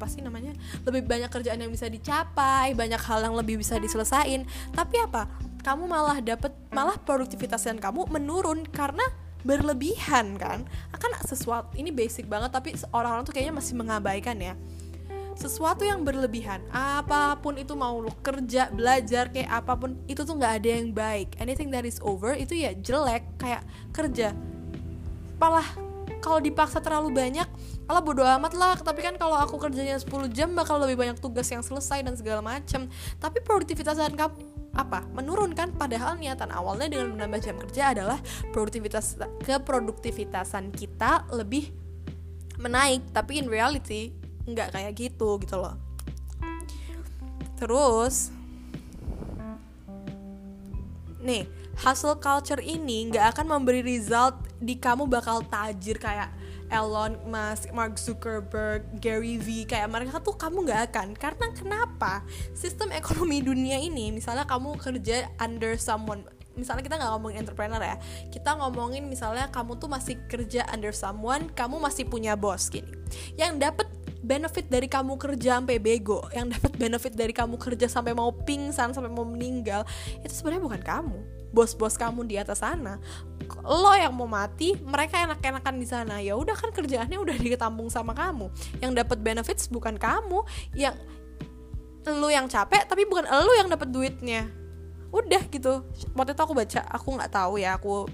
apa 0.01 0.09
sih 0.09 0.25
namanya 0.25 0.57
lebih 0.89 1.05
banyak 1.05 1.29
kerjaan 1.29 1.61
yang 1.61 1.69
bisa 1.69 1.85
dicapai 1.85 2.73
banyak 2.73 2.97
hal 2.97 3.21
yang 3.21 3.37
lebih 3.37 3.61
bisa 3.61 3.77
diselesain 3.77 4.49
tapi 4.73 4.97
apa? 4.97 5.29
Kamu 5.61 5.85
malah 5.85 6.25
dapet 6.25 6.57
malah 6.73 6.97
produktivitas 6.97 7.69
dan 7.69 7.77
kamu 7.77 8.09
menurun 8.09 8.65
karena 8.73 9.05
berlebihan 9.45 10.41
kan? 10.41 10.65
Akan 10.89 11.13
sesuatu 11.21 11.77
ini 11.77 11.93
basic 11.93 12.25
banget 12.25 12.49
tapi 12.49 12.73
orang-orang 12.97 13.29
tuh 13.29 13.37
kayaknya 13.37 13.61
masih 13.61 13.77
mengabaikan 13.77 14.41
ya. 14.41 14.57
Sesuatu 15.37 15.85
yang 15.85 16.01
berlebihan 16.01 16.65
apa 16.73 17.37
pun 17.37 17.61
itu 17.61 17.77
mau 17.77 18.01
lo 18.01 18.09
kerja 18.25 18.73
belajar 18.73 19.29
kayak 19.29 19.53
apa 19.53 19.77
pun 19.77 20.01
itu 20.09 20.25
tuh 20.25 20.33
nggak 20.33 20.65
ada 20.65 20.69
yang 20.81 20.97
baik. 20.97 21.37
Anything 21.37 21.69
that 21.69 21.85
is 21.85 22.01
over 22.01 22.33
itu 22.33 22.57
ya 22.57 22.73
jelek 22.73 23.29
kayak 23.37 23.61
kerja. 23.93 24.33
Malah 25.37 25.90
kalau 26.21 26.39
dipaksa 26.39 26.79
terlalu 26.85 27.17
banyak 27.17 27.49
kalau 27.89 28.01
bodo 28.07 28.23
amat 28.23 28.53
lah. 28.55 28.77
Tapi 28.79 29.03
kan 29.03 29.19
kalau 29.19 29.35
aku 29.35 29.59
kerjanya 29.59 29.99
10 29.99 30.31
jam 30.31 30.55
bakal 30.55 30.79
lebih 30.79 31.01
banyak 31.01 31.19
tugas 31.19 31.49
yang 31.51 31.65
selesai 31.65 32.07
dan 32.07 32.15
segala 32.15 32.45
macam 32.45 32.87
tapi 33.19 33.43
produktivitasan 33.43 34.15
kamu 34.15 34.37
apa? 34.79 35.03
menurunkan. 35.11 35.75
Padahal 35.75 36.21
niatan 36.21 36.55
awalnya 36.55 36.87
dengan 36.87 37.17
menambah 37.19 37.41
jam 37.43 37.57
kerja 37.59 37.97
adalah 37.97 38.23
produktivitas 38.55 39.19
keproduktivitasan 39.43 40.71
kita 40.71 41.27
lebih 41.35 41.75
menaik. 42.63 43.03
Tapi 43.11 43.43
in 43.43 43.51
reality 43.51 44.15
nggak 44.47 44.77
kayak 44.77 44.93
gitu 44.95 45.41
gitu 45.43 45.57
loh. 45.59 45.75
Terus 47.59 48.31
nih 51.21 51.45
hustle 51.85 52.17
culture 52.17 52.61
ini 52.61 53.13
nggak 53.13 53.37
akan 53.37 53.47
memberi 53.59 53.85
result 53.85 54.50
di 54.61 54.77
kamu 54.77 55.09
bakal 55.09 55.41
tajir 55.49 55.97
kayak 55.97 56.29
Elon 56.71 57.19
Musk, 57.27 57.73
Mark 57.75 57.99
Zuckerberg, 57.99 58.87
Gary 59.03 59.41
V 59.41 59.67
kayak 59.67 59.91
mereka 59.91 60.23
tuh 60.23 60.39
kamu 60.39 60.69
nggak 60.71 60.95
akan. 60.95 61.09
Karena 61.19 61.47
kenapa? 61.51 62.23
Sistem 62.55 62.95
ekonomi 62.95 63.43
dunia 63.43 63.81
ini 63.81 64.15
misalnya 64.15 64.47
kamu 64.47 64.79
kerja 64.79 65.27
under 65.43 65.75
someone 65.75 66.23
misalnya 66.55 66.85
kita 66.85 67.01
nggak 67.01 67.11
ngomongin 67.17 67.37
entrepreneur 67.43 67.83
ya. 67.83 67.97
Kita 68.31 68.55
ngomongin 68.61 69.09
misalnya 69.09 69.49
kamu 69.51 69.81
tuh 69.81 69.89
masih 69.91 70.21
kerja 70.31 70.69
under 70.71 70.95
someone 70.95 71.51
kamu 71.57 71.81
masih 71.83 72.07
punya 72.07 72.39
bos 72.39 72.71
gini. 72.71 72.93
Yang 73.35 73.53
dapat 73.67 73.89
benefit 74.21 74.69
dari 74.69 74.87
kamu 74.87 75.17
kerja 75.17 75.59
sampai 75.59 75.81
bego 75.81 76.21
yang 76.37 76.53
dapat 76.53 76.77
benefit 76.77 77.17
dari 77.17 77.33
kamu 77.33 77.57
kerja 77.57 77.89
sampai 77.89 78.13
mau 78.13 78.31
pingsan 78.31 78.93
sampai 78.93 79.09
mau 79.09 79.25
meninggal 79.25 79.89
itu 80.21 80.31
sebenarnya 80.31 80.63
bukan 80.63 80.83
kamu 80.85 81.19
bos-bos 81.51 81.99
kamu 81.99 82.27
di 82.27 82.39
atas 82.39 82.63
sana 82.63 83.03
lo 83.67 83.93
yang 83.99 84.15
mau 84.15 84.31
mati 84.31 84.79
mereka 84.79 85.21
enak-enakan 85.27 85.75
di 85.77 85.87
sana. 85.89 86.23
Ya 86.23 86.39
udah 86.39 86.55
kan 86.55 86.71
kerjaannya 86.71 87.19
udah 87.19 87.37
ditampung 87.37 87.91
sama 87.91 88.15
kamu. 88.15 88.47
Yang 88.79 89.03
dapat 89.03 89.19
benefits 89.21 89.67
bukan 89.67 89.99
kamu 89.99 90.47
yang 90.79 90.95
lo 92.07 92.33
yang 92.33 92.49
capek 92.49 92.89
tapi 92.89 93.05
bukan 93.05 93.27
lo 93.27 93.53
yang 93.59 93.69
dapat 93.69 93.91
duitnya. 93.91 94.47
Udah 95.11 95.43
gitu. 95.51 95.83
Waktu 96.15 96.33
itu 96.33 96.43
aku 96.43 96.55
baca 96.55 96.81
aku 96.89 97.09
nggak 97.19 97.33
tahu 97.35 97.59
ya 97.59 97.77
aku 97.77 98.07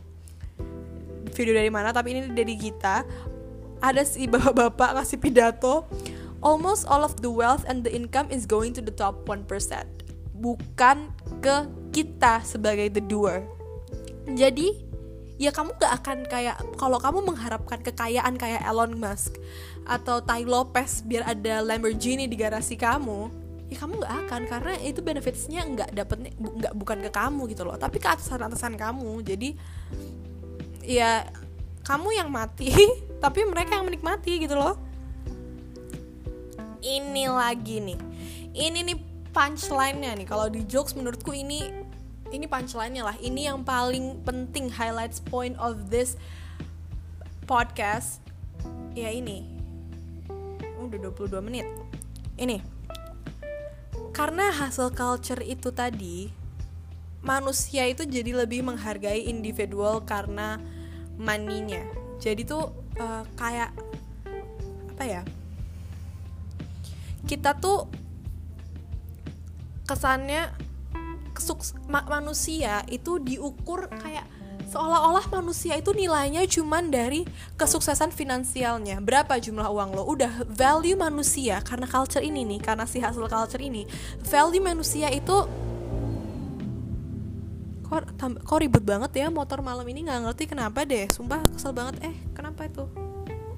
video 1.36 1.52
dari 1.52 1.68
mana 1.68 1.92
tapi 1.92 2.16
ini 2.16 2.32
dari 2.32 2.56
kita 2.56 3.04
ada 3.84 4.02
si 4.08 4.24
bapak-bapak 4.24 4.96
ngasih 4.96 5.20
pidato 5.20 5.84
almost 6.40 6.88
all 6.88 7.04
of 7.04 7.12
the 7.20 7.28
wealth 7.28 7.60
and 7.68 7.84
the 7.84 7.92
income 7.92 8.24
is 8.32 8.48
going 8.48 8.72
to 8.72 8.80
the 8.80 8.94
top 8.94 9.28
1% 9.28 9.44
bukan 10.40 11.12
ke 11.44 11.56
kita 11.96 12.44
sebagai 12.44 12.92
the 12.92 13.00
doer. 13.00 13.40
Jadi 14.28 14.84
ya 15.40 15.48
kamu 15.48 15.80
gak 15.80 15.92
akan 16.04 16.18
kayak 16.28 16.56
kalau 16.76 17.00
kamu 17.00 17.24
mengharapkan 17.24 17.80
kekayaan 17.80 18.36
kayak 18.36 18.60
Elon 18.68 19.00
Musk 19.00 19.40
atau 19.88 20.20
Tai 20.20 20.44
Lopez 20.44 21.00
biar 21.04 21.24
ada 21.24 21.64
Lamborghini 21.64 22.28
di 22.28 22.36
garasi 22.36 22.76
kamu 22.76 23.28
ya 23.66 23.76
kamu 23.80 24.04
gak 24.04 24.14
akan 24.26 24.42
karena 24.46 24.74
itu 24.78 25.00
benefitsnya 25.02 25.66
nggak 25.66 25.90
dapetnya 25.90 26.30
nggak 26.38 26.74
bukan 26.78 26.98
ke 27.02 27.10
kamu 27.10 27.42
gitu 27.50 27.66
loh 27.66 27.74
tapi 27.80 27.96
ke 27.96 28.08
atasan 28.12 28.44
atasan 28.44 28.76
kamu. 28.76 29.24
Jadi 29.24 29.56
ya 30.84 31.24
kamu 31.80 32.12
yang 32.12 32.28
mati 32.28 32.70
tapi 33.24 33.40
mereka 33.48 33.80
yang 33.80 33.88
menikmati 33.88 34.44
gitu 34.44 34.52
loh. 34.52 34.76
Ini 36.84 37.24
lagi 37.32 37.80
nih. 37.82 37.98
Ini 38.54 38.78
nih 38.84 38.98
punchline-nya 39.34 40.14
nih. 40.14 40.26
Kalau 40.28 40.46
di 40.46 40.62
jokes 40.64 40.94
menurutku 40.94 41.34
ini 41.34 41.85
ini 42.32 42.46
punchline-nya 42.46 43.02
lah. 43.06 43.16
Ini 43.18 43.52
yang 43.52 43.62
paling 43.62 44.22
penting 44.26 44.70
highlights 44.72 45.22
point 45.22 45.54
of 45.58 45.92
this 45.92 46.14
podcast. 47.44 48.22
Ya 48.96 49.12
ini. 49.12 49.44
Udah 50.80 50.98
22 51.10 51.42
menit. 51.44 51.66
Ini. 52.38 52.62
Karena 54.16 54.48
hasil 54.48 54.96
culture 54.96 55.44
itu 55.44 55.68
tadi 55.74 56.32
manusia 57.20 57.84
itu 57.84 58.06
jadi 58.06 58.46
lebih 58.46 58.64
menghargai 58.64 59.26
individual 59.26 60.00
karena 60.06 60.62
maninya 61.18 61.82
jadi 62.16 62.42
tuh 62.48 62.72
uh, 62.96 63.24
kayak 63.36 63.70
apa 64.96 65.04
ya? 65.04 65.22
Kita 67.28 67.52
tuh 67.58 67.90
kesannya 69.84 70.48
kesuk 71.36 71.60
ma 71.92 72.00
manusia 72.08 72.80
itu 72.88 73.20
diukur 73.20 73.92
kayak 74.00 74.24
seolah-olah 74.66 75.30
manusia 75.30 75.78
itu 75.78 75.94
nilainya 75.94 76.42
cuman 76.48 76.90
dari 76.90 77.22
kesuksesan 77.54 78.10
finansialnya. 78.10 78.98
Berapa 78.98 79.38
jumlah 79.38 79.68
uang 79.70 79.90
lo? 79.94 80.02
Udah 80.10 80.48
value 80.48 80.98
manusia 80.98 81.62
karena 81.62 81.86
culture 81.86 82.24
ini 82.24 82.42
nih 82.42 82.60
karena 82.64 82.88
si 82.88 82.98
hasil 82.98 83.28
culture 83.30 83.62
ini 83.62 83.86
value 84.26 84.64
manusia 84.64 85.12
itu 85.12 85.46
kok 87.86 88.02
kok 88.18 88.58
ribet 88.58 88.82
banget 88.82 89.14
ya 89.14 89.30
motor 89.30 89.62
malam 89.62 89.86
ini? 89.86 90.02
Nggak 90.02 90.20
ngerti 90.26 90.44
kenapa 90.50 90.82
deh. 90.82 91.06
Sumpah 91.14 91.46
kesel 91.54 91.70
banget. 91.70 92.02
Eh 92.02 92.16
kenapa 92.34 92.66
itu? 92.66 92.84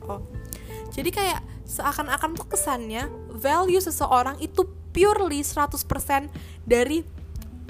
Oh. 0.04 0.20
Jadi 0.92 1.08
kayak 1.12 1.40
seakan-akan 1.68 2.36
tuh 2.36 2.48
kesannya 2.48 3.08
value 3.32 3.80
seseorang 3.80 4.40
itu 4.40 4.64
purely 4.92 5.44
100% 5.44 5.84
dari 6.64 7.04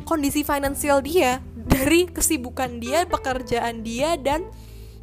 kondisi 0.08 0.40
finansial 0.40 1.04
dia 1.04 1.44
dari 1.52 2.08
kesibukan 2.08 2.80
dia 2.80 3.04
pekerjaan 3.04 3.84
dia 3.84 4.16
dan 4.16 4.48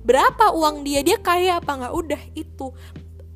berapa 0.02 0.50
uang 0.50 0.82
dia 0.82 1.06
dia 1.06 1.22
kaya 1.22 1.62
apa 1.62 1.70
nggak? 1.78 1.94
Udah 1.94 2.22
itu. 2.34 2.74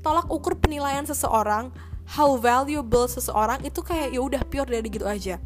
Tolak 0.02 0.26
ukur 0.34 0.58
penilaian 0.58 1.06
seseorang 1.06 1.70
how 2.18 2.34
valuable 2.42 3.06
seseorang 3.06 3.62
itu 3.62 3.86
kayak 3.86 4.10
ya 4.10 4.22
udah 4.26 4.42
pure 4.50 4.66
dari 4.66 4.90
gitu 4.90 5.06
aja. 5.06 5.38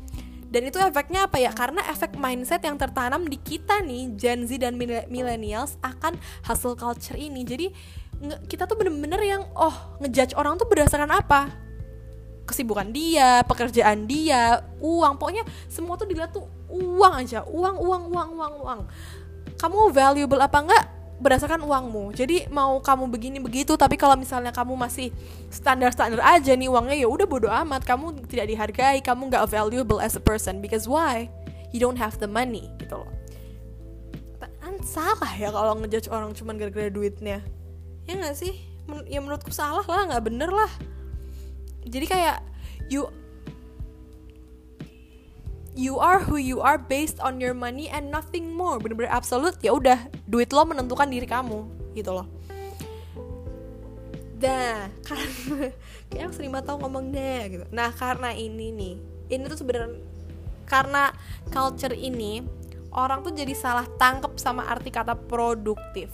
Dan 0.48 0.70
itu 0.70 0.80
efeknya 0.80 1.28
apa 1.28 1.42
ya? 1.44 1.52
Karena 1.52 1.84
efek 1.92 2.16
mindset 2.16 2.64
yang 2.64 2.80
tertanam 2.80 3.28
di 3.28 3.36
kita 3.36 3.84
nih 3.84 4.16
Gen 4.16 4.48
Z 4.48 4.64
dan 4.64 4.80
millennials 5.12 5.76
akan 5.84 6.16
hustle 6.48 6.80
culture 6.80 7.20
ini. 7.20 7.44
Jadi 7.44 7.68
kita 8.48 8.64
tuh 8.64 8.80
bener-bener 8.80 9.20
yang 9.20 9.44
oh 9.58 10.00
ngejudge 10.00 10.38
orang 10.40 10.56
tuh 10.56 10.70
berdasarkan 10.72 11.12
apa 11.12 11.63
kesibukan 12.54 12.94
dia 12.94 13.42
pekerjaan 13.50 14.06
dia 14.06 14.62
uang. 14.78 15.18
Pokoknya 15.18 15.42
semua 15.66 15.98
tuh 15.98 16.06
dilihat 16.06 16.30
tuh 16.30 16.46
uang 16.70 17.26
aja. 17.26 17.42
Uang 17.50 17.82
uang 17.82 18.04
uang 18.14 18.30
uang 18.38 18.54
uang. 18.62 18.80
Kamu 19.58 19.90
valuable 19.90 20.38
apa 20.38 20.62
enggak? 20.62 20.86
Berdasarkan 21.18 21.66
uangmu. 21.66 22.14
Jadi 22.14 22.46
mau 22.54 22.78
kamu 22.78 23.10
begini 23.10 23.42
begitu 23.42 23.74
tapi 23.74 23.98
kalau 23.98 24.14
misalnya 24.14 24.54
kamu 24.54 24.78
masih 24.78 25.10
standar 25.50 25.90
standar 25.90 26.22
aja 26.22 26.54
nih 26.54 26.70
uangnya 26.70 26.94
ya 27.02 27.10
udah 27.10 27.26
bodo 27.26 27.50
amat. 27.50 27.82
Kamu 27.82 28.30
tidak 28.30 28.54
dihargai 28.54 29.02
kamu 29.02 29.34
nggak 29.34 29.50
valuable 29.50 29.98
as 29.98 30.14
a 30.14 30.22
person. 30.22 30.62
Because 30.62 30.86
why? 30.86 31.26
You 31.74 31.82
don't 31.82 31.98
have 31.98 32.22
the 32.22 32.30
money 32.30 32.70
gitu 32.78 33.02
loh. 33.02 33.10
Kan 34.62 34.78
salah 34.86 35.34
ya 35.34 35.50
kalau 35.50 35.74
ngejudge 35.82 36.08
orang 36.14 36.38
cuma 36.38 36.54
gara-gara 36.54 36.94
duitnya? 36.94 37.42
Ya 38.06 38.14
nggak 38.14 38.38
sih? 38.38 38.54
Ya 39.08 39.24
menurutku 39.24 39.50
salah 39.50 39.88
lah 39.88 40.12
nggak 40.12 40.28
bener 40.28 40.52
lah 40.52 40.68
jadi 41.88 42.06
kayak 42.08 42.38
you 42.88 43.08
you 45.74 45.98
are 45.98 46.22
who 46.22 46.38
you 46.38 46.62
are 46.62 46.78
based 46.78 47.18
on 47.20 47.42
your 47.42 47.58
money 47.58 47.90
and 47.90 48.14
nothing 48.14 48.54
more. 48.54 48.78
Bener-bener 48.78 49.10
absolute 49.10 49.58
ya 49.60 49.74
udah 49.74 49.98
duit 50.30 50.54
lo 50.54 50.64
menentukan 50.66 51.10
diri 51.10 51.26
kamu 51.26 51.66
gitu 51.98 52.14
loh. 52.14 52.28
Nah, 54.44 54.92
karena 55.08 55.72
kayak 56.12 56.36
sering 56.36 56.52
banget 56.52 56.68
tau 56.68 56.78
ngomong 56.84 57.16
deh 57.16 57.42
gitu. 57.48 57.66
Nah, 57.72 57.96
karena 57.96 58.36
ini 58.36 58.76
nih, 58.76 58.94
ini 59.32 59.44
tuh 59.48 59.64
sebenarnya 59.64 60.04
karena 60.68 61.12
culture 61.52 61.96
ini 61.96 62.44
orang 62.96 63.24
tuh 63.24 63.34
jadi 63.36 63.52
salah 63.56 63.88
tangkep 64.00 64.40
sama 64.40 64.68
arti 64.68 64.94
kata 64.94 65.16
produktif 65.16 66.12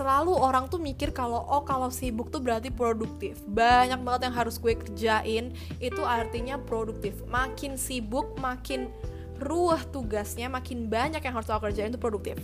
selalu 0.00 0.32
orang 0.32 0.64
tuh 0.72 0.80
mikir 0.80 1.12
kalau 1.12 1.44
oh 1.44 1.60
kalau 1.60 1.92
sibuk 1.92 2.32
tuh 2.32 2.40
berarti 2.40 2.72
produktif. 2.72 3.36
Banyak 3.44 4.00
banget 4.00 4.32
yang 4.32 4.36
harus 4.40 4.56
gue 4.56 4.72
kerjain 4.72 5.52
itu 5.76 6.00
artinya 6.00 6.56
produktif. 6.56 7.20
Makin 7.28 7.76
sibuk 7.76 8.32
makin 8.40 8.88
ruah 9.36 9.84
tugasnya 9.92 10.48
makin 10.48 10.88
banyak 10.88 11.20
yang 11.20 11.36
harus 11.36 11.52
aku 11.52 11.68
kerjain 11.68 11.92
itu 11.92 12.00
produktif. 12.00 12.40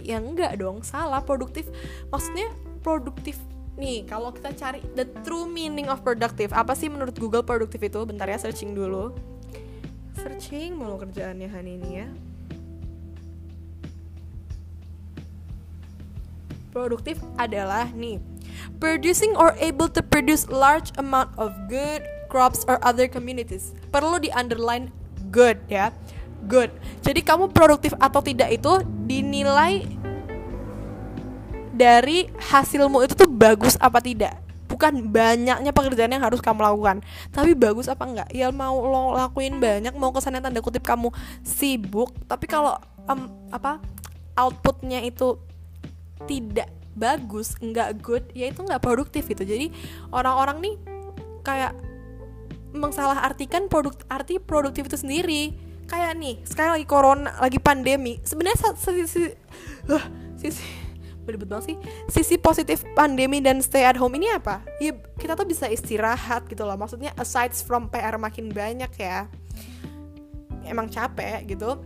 Ya 0.00 0.16
enggak 0.16 0.56
dong 0.56 0.80
salah. 0.80 1.20
Produktif 1.20 1.68
maksudnya 2.08 2.48
produktif. 2.80 3.36
Nih 3.76 4.08
kalau 4.08 4.32
kita 4.32 4.56
cari 4.56 4.80
the 4.96 5.04
true 5.20 5.44
meaning 5.44 5.92
of 5.92 6.00
productive 6.00 6.48
apa 6.56 6.72
sih 6.72 6.88
menurut 6.88 7.12
Google 7.20 7.44
produktif 7.44 7.84
itu? 7.84 8.00
Bentar 8.08 8.24
ya 8.24 8.40
searching 8.40 8.72
dulu. 8.72 9.12
Searching 10.16 10.80
mau 10.80 10.96
kerjaannya 10.96 11.48
hari 11.52 11.76
ini 11.76 11.90
ya 12.00 12.08
produktif 16.70 17.18
adalah 17.36 17.90
nih 17.92 18.22
producing 18.78 19.34
or 19.36 19.54
able 19.58 19.90
to 19.90 20.00
produce 20.00 20.48
large 20.48 20.90
amount 20.96 21.30
of 21.36 21.52
good 21.66 22.02
crops 22.30 22.62
or 22.70 22.78
other 22.86 23.10
communities. 23.10 23.74
Perlu 23.90 24.22
di 24.22 24.30
underline 24.30 24.94
good 25.34 25.58
ya. 25.66 25.90
Good. 26.46 26.72
Jadi 27.04 27.20
kamu 27.20 27.52
produktif 27.52 27.92
atau 28.00 28.24
tidak 28.24 28.48
itu 28.48 28.80
dinilai 29.04 29.84
dari 31.74 32.30
hasilmu 32.38 33.04
itu 33.04 33.12
tuh 33.12 33.28
bagus 33.28 33.76
apa 33.76 34.00
tidak. 34.00 34.38
Bukan 34.70 35.10
banyaknya 35.10 35.74
pekerjaan 35.74 36.14
yang 36.14 36.22
harus 36.22 36.38
kamu 36.38 36.62
lakukan 36.62 37.04
tapi 37.34 37.52
bagus 37.52 37.90
apa 37.90 38.06
enggak. 38.06 38.28
Ya 38.32 38.48
mau 38.54 38.78
lo 38.80 39.12
lakuin 39.18 39.60
banyak 39.60 39.92
mau 39.98 40.14
kesannya 40.14 40.40
tanda 40.40 40.62
kutip 40.64 40.86
kamu 40.86 41.12
sibuk 41.44 42.14
tapi 42.24 42.48
kalau 42.48 42.78
um, 43.04 43.28
apa 43.52 43.82
outputnya 44.38 45.04
itu 45.04 45.36
tidak 46.28 46.68
bagus 46.94 47.56
enggak 47.62 47.96
good 48.02 48.24
ya 48.34 48.50
itu 48.50 48.60
enggak 48.60 48.82
produktif 48.82 49.24
gitu. 49.30 49.46
Jadi 49.46 49.70
orang-orang 50.10 50.58
nih 50.60 50.74
kayak 51.46 51.72
mengsalah 52.70 53.26
artikan 53.26 53.66
produk 53.66 53.94
arti 54.10 54.38
produktif 54.38 54.86
itu 54.90 54.98
sendiri. 54.98 55.56
Kayak 55.90 56.22
nih 56.22 56.38
sekarang 56.46 56.78
lagi 56.78 56.86
corona 56.86 57.34
lagi 57.42 57.58
pandemi 57.58 58.22
sebenarnya 58.22 58.78
sisi 58.78 59.34
uh, 59.90 60.04
sisi 60.38 60.62
beribet 61.26 61.50
banget 61.50 61.74
sih. 61.74 61.76
Sisi 62.10 62.34
positif 62.38 62.86
pandemi 62.94 63.42
dan 63.42 63.58
stay 63.58 63.86
at 63.86 63.98
home 63.98 64.14
ini 64.18 64.30
apa? 64.30 64.62
Ya 64.78 64.94
kita 65.18 65.34
tuh 65.34 65.46
bisa 65.46 65.66
istirahat 65.66 66.46
gitu 66.46 66.62
loh. 66.62 66.78
Maksudnya 66.78 67.10
aside 67.18 67.54
from 67.54 67.90
PR 67.90 68.18
makin 68.18 68.50
banyak 68.50 68.90
ya. 68.98 69.26
Emang 70.62 70.86
capek 70.86 71.42
gitu. 71.50 71.78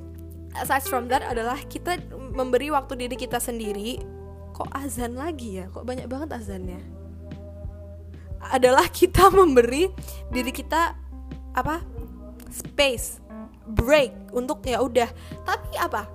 Aside 0.54 0.86
from 0.86 1.10
that 1.10 1.24
adalah 1.24 1.58
kita 1.66 1.98
memberi 2.14 2.70
waktu 2.70 2.94
diri 2.94 3.16
kita 3.18 3.42
sendiri 3.42 4.13
kok 4.54 4.70
azan 4.70 5.18
lagi 5.18 5.58
ya? 5.58 5.66
Kok 5.68 5.82
banyak 5.82 6.06
banget 6.06 6.38
azannya? 6.38 6.78
Adalah 8.54 8.86
kita 8.88 9.28
memberi 9.38 9.90
diri 10.30 10.54
kita 10.54 10.94
apa 11.58 11.82
space 12.54 13.18
break 13.66 14.30
untuk 14.30 14.62
ya 14.62 14.78
udah. 14.78 15.10
Tapi 15.42 15.74
apa? 15.76 16.06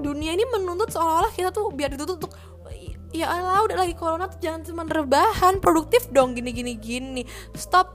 Dunia 0.00 0.32
ini 0.32 0.48
menuntut 0.48 0.88
seolah-olah 0.90 1.30
kita 1.36 1.52
tuh 1.52 1.68
biar 1.70 1.92
ditutup 1.92 2.18
untuk 2.24 2.32
ya 3.14 3.30
Allah 3.30 3.62
udah 3.62 3.78
lagi 3.78 3.94
corona 3.94 4.26
tuh 4.26 4.42
jangan 4.42 4.66
cuma 4.66 4.82
rebahan 4.82 5.62
produktif 5.62 6.10
dong 6.10 6.34
gini 6.34 6.50
gini 6.50 6.74
gini 6.74 7.22
stop 7.54 7.94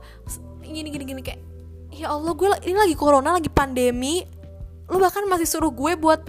gini 0.64 0.88
gini 0.88 1.04
gini 1.04 1.20
kayak 1.20 1.44
ya 1.92 2.08
Allah 2.08 2.32
gue 2.32 2.48
ini 2.64 2.78
lagi 2.78 2.96
corona 2.96 3.36
lagi 3.36 3.50
pandemi. 3.52 4.24
Lu 4.90 4.98
bahkan 4.98 5.26
masih 5.28 5.46
suruh 5.46 5.70
gue 5.70 5.94
buat 5.94 6.24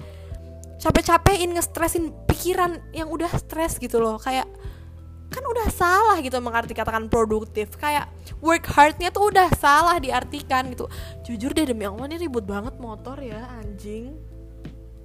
capek-capekin 0.82 1.54
ngestresin 1.54 2.10
pikiran 2.42 2.82
yang 2.90 3.06
udah 3.14 3.30
stres 3.38 3.78
gitu 3.78 4.02
loh. 4.02 4.18
Kayak 4.18 4.50
kan 5.30 5.46
udah 5.46 5.70
salah 5.70 6.18
gitu 6.26 6.42
mengarti 6.42 6.74
katakan 6.74 7.06
produktif. 7.06 7.78
Kayak 7.78 8.10
work 8.42 8.66
hardnya 8.66 9.14
tuh 9.14 9.30
udah 9.30 9.54
salah 9.54 10.02
diartikan 10.02 10.74
gitu. 10.74 10.90
Jujur 11.22 11.54
deh 11.54 11.70
demi 11.70 11.86
Allah 11.86 12.10
ini 12.10 12.26
ribut 12.26 12.42
banget 12.42 12.82
motor 12.82 13.22
ya 13.22 13.46
anjing. 13.62 14.18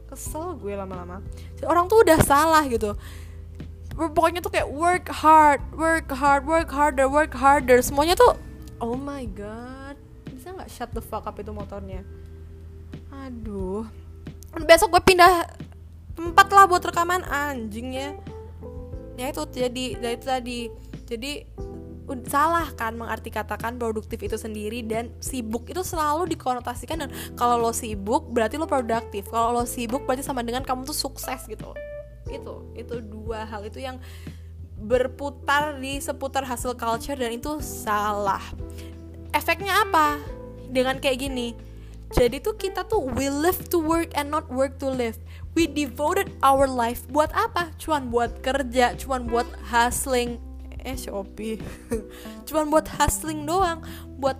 Kesel 0.08 0.56
gue 0.56 0.72
lama-lama. 0.72 1.20
Orang 1.68 1.92
tuh 1.92 2.00
udah 2.00 2.16
salah 2.24 2.64
gitu. 2.64 2.96
Pokoknya 3.92 4.40
tuh 4.40 4.52
kayak 4.56 4.72
work 4.72 5.12
hard 5.12 5.60
work 5.76 6.08
hard 6.16 6.48
work 6.48 6.72
harder 6.72 7.04
work 7.04 7.36
harder. 7.36 7.84
Semuanya 7.84 8.16
tuh 8.16 8.32
oh 8.80 8.96
my 8.96 9.28
god. 9.36 10.00
Bisa 10.32 10.56
nggak 10.56 10.72
shut 10.72 10.88
the 10.96 11.04
fuck 11.04 11.28
up 11.28 11.36
itu 11.36 11.52
motornya? 11.52 12.00
Aduh. 13.12 13.84
Besok 14.56 14.96
gue 14.96 15.12
pindah 15.12 15.44
tempat 16.16 16.48
lah 16.48 16.64
buat 16.64 16.82
rekaman 16.82 17.22
anjingnya 17.28 18.16
ya. 19.20 19.26
Itu 19.30 19.44
jadi 19.52 20.00
ya 20.00 20.10
itu 20.16 20.24
tadi. 20.24 20.60
Jadi 21.06 21.32
salah 22.30 22.70
kan 22.78 22.94
mengarti 22.94 23.34
katakan 23.34 23.76
produktif 23.76 24.22
itu 24.22 24.38
sendiri 24.38 24.86
dan 24.86 25.10
sibuk 25.18 25.66
itu 25.66 25.82
selalu 25.82 26.30
dikonotasikan 26.34 27.02
dan 27.06 27.10
kalau 27.34 27.58
lo 27.58 27.70
sibuk 27.74 28.30
berarti 28.32 28.56
lo 28.56 28.66
produktif. 28.66 29.28
Kalau 29.28 29.52
lo 29.52 29.62
sibuk 29.68 30.06
berarti 30.08 30.22
sama 30.22 30.40
dengan 30.42 30.64
kamu 30.64 30.88
tuh 30.88 30.96
sukses 30.96 31.44
gitu. 31.46 31.76
Itu 32.26 32.72
itu 32.74 33.02
dua 33.04 33.46
hal 33.46 33.66
itu 33.66 33.82
yang 33.82 34.00
berputar 34.76 35.80
di 35.80 35.98
seputar 35.98 36.44
hasil 36.44 36.76
culture 36.78 37.18
dan 37.18 37.34
itu 37.36 37.58
salah. 37.60 38.42
Efeknya 39.34 39.84
apa? 39.84 40.20
Dengan 40.66 40.98
kayak 40.98 41.18
gini 41.22 41.75
jadi 42.14 42.38
tuh 42.38 42.54
kita 42.54 42.86
tuh 42.86 43.02
we 43.18 43.26
live 43.26 43.66
to 43.66 43.82
work 43.82 44.14
and 44.14 44.30
not 44.30 44.46
work 44.46 44.78
to 44.78 44.86
live. 44.86 45.18
We 45.58 45.66
devoted 45.66 46.30
our 46.38 46.70
life 46.70 47.02
buat 47.10 47.34
apa? 47.34 47.74
Cuman 47.82 48.14
buat 48.14 48.38
kerja 48.46 48.94
cuman 48.94 49.26
buat 49.26 49.48
hustling. 49.66 50.38
Eh 50.86 50.94
Shopee. 50.94 51.58
Cuman 52.46 52.70
buat 52.70 52.86
hustling 52.86 53.42
doang. 53.42 53.82
Buat 54.22 54.38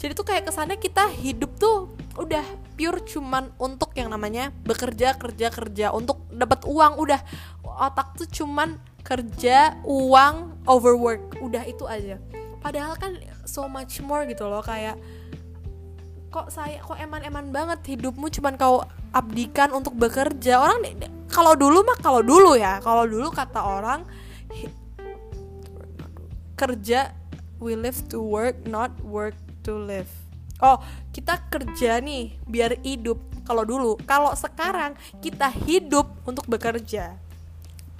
jadi 0.00 0.16
tuh 0.16 0.24
kayak 0.24 0.48
kesannya 0.48 0.80
kita 0.80 1.04
hidup 1.12 1.52
tuh 1.60 1.92
udah 2.16 2.42
pure 2.80 3.04
cuman 3.04 3.52
untuk 3.60 3.92
yang 3.92 4.08
namanya 4.08 4.48
bekerja 4.64 5.12
kerja 5.20 5.52
kerja. 5.52 5.92
Untuk 5.92 6.24
dapat 6.32 6.64
uang 6.64 6.96
udah. 6.96 7.20
Otak 7.60 8.16
tuh 8.16 8.28
cuman 8.40 8.80
kerja 9.04 9.76
uang 9.84 10.64
overwork. 10.64 11.36
Udah 11.44 11.68
itu 11.68 11.84
aja. 11.84 12.16
Padahal 12.64 12.96
kan 12.96 13.20
so 13.44 13.68
much 13.68 14.00
more 14.00 14.24
gitu 14.24 14.48
loh 14.48 14.64
kayak 14.64 14.96
kok 16.32 16.48
saya 16.48 16.80
kok 16.80 16.96
eman-eman 16.96 17.52
banget 17.52 17.84
hidupmu 17.92 18.32
cuman 18.32 18.56
kau 18.56 18.80
abdikan 19.12 19.68
untuk 19.76 19.92
bekerja. 19.92 20.56
Orang 20.56 20.80
kalau 21.28 21.52
dulu 21.52 21.84
mah 21.84 22.00
kalau 22.00 22.24
dulu 22.24 22.56
ya. 22.56 22.80
Kalau 22.80 23.04
dulu 23.04 23.28
kata 23.28 23.60
orang 23.60 24.08
kerja 26.56 27.12
we 27.60 27.76
live 27.76 28.00
to 28.08 28.24
work 28.24 28.56
not 28.64 28.88
work 29.04 29.36
to 29.60 29.76
live. 29.76 30.08
Oh 30.64 30.80
kita 31.12 31.36
kerja 31.52 32.00
nih 32.00 32.40
biar 32.48 32.80
hidup. 32.80 33.20
Kalau 33.44 33.68
dulu 33.68 34.00
kalau 34.08 34.32
sekarang 34.32 34.96
kita 35.20 35.52
hidup 35.68 36.08
untuk 36.24 36.48
bekerja. 36.48 37.12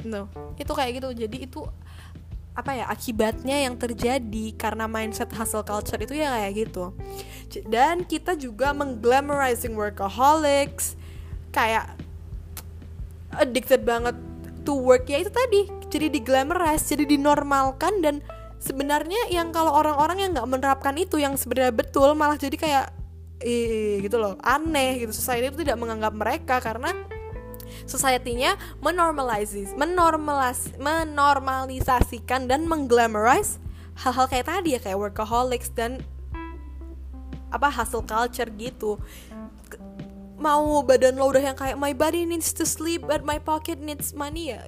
No 0.08 0.32
itu 0.56 0.72
kayak 0.72 1.04
gitu. 1.04 1.28
Jadi 1.28 1.36
itu 1.44 1.68
apa 2.52 2.76
ya 2.76 2.84
akibatnya 2.84 3.64
yang 3.64 3.80
terjadi 3.80 4.52
karena 4.60 4.84
mindset 4.84 5.32
hustle 5.32 5.64
culture 5.64 5.96
itu 5.96 6.12
ya 6.20 6.28
kayak 6.36 6.68
gitu. 6.68 6.92
Dan 7.68 8.04
kita 8.04 8.36
juga 8.36 8.76
mengglamorizing 8.76 9.72
workaholics 9.72 11.00
kayak 11.52 11.96
addicted 13.40 13.84
banget 13.88 14.16
to 14.68 14.76
work 14.76 15.08
ya 15.08 15.24
itu 15.24 15.32
tadi. 15.32 15.68
Jadi 15.88 16.12
diglamorize 16.12 16.84
jadi 16.92 17.04
dinormalkan 17.08 18.04
dan 18.04 18.20
sebenarnya 18.60 19.32
yang 19.32 19.48
kalau 19.52 19.72
orang-orang 19.72 20.20
yang 20.20 20.30
nggak 20.36 20.48
menerapkan 20.48 20.94
itu 20.96 21.20
yang 21.20 21.36
sebenarnya 21.40 21.72
betul 21.72 22.12
malah 22.12 22.36
jadi 22.36 22.56
kayak 22.56 22.86
eh 23.40 23.98
gitu 24.04 24.20
loh 24.20 24.36
aneh 24.44 25.00
gitu. 25.00 25.12
Society 25.16 25.48
itu 25.52 25.64
tidak 25.64 25.80
menganggap 25.80 26.12
mereka 26.12 26.60
karena 26.60 26.92
society-nya 27.84 28.56
menormalizes 28.80 29.74
menormalis 29.74 30.72
menormalisasikan 30.80 32.46
dan 32.46 32.64
mengglamorize 32.68 33.62
hal-hal 33.98 34.26
kayak 34.28 34.48
tadi 34.48 34.76
ya 34.76 34.80
kayak 34.80 34.98
workaholics 34.98 35.70
dan 35.74 36.00
apa 37.52 37.68
hasil 37.68 38.00
culture 38.08 38.48
gitu. 38.56 38.96
Mau 40.40 40.82
badan 40.82 41.20
lo 41.20 41.30
udah 41.30 41.52
yang 41.52 41.56
kayak 41.58 41.76
my 41.76 41.92
body 41.92 42.24
needs 42.24 42.50
to 42.56 42.64
sleep 42.64 43.04
but 43.04 43.22
my 43.22 43.36
pocket 43.36 43.78
needs 43.78 44.16
money. 44.16 44.56
Ya 44.56 44.64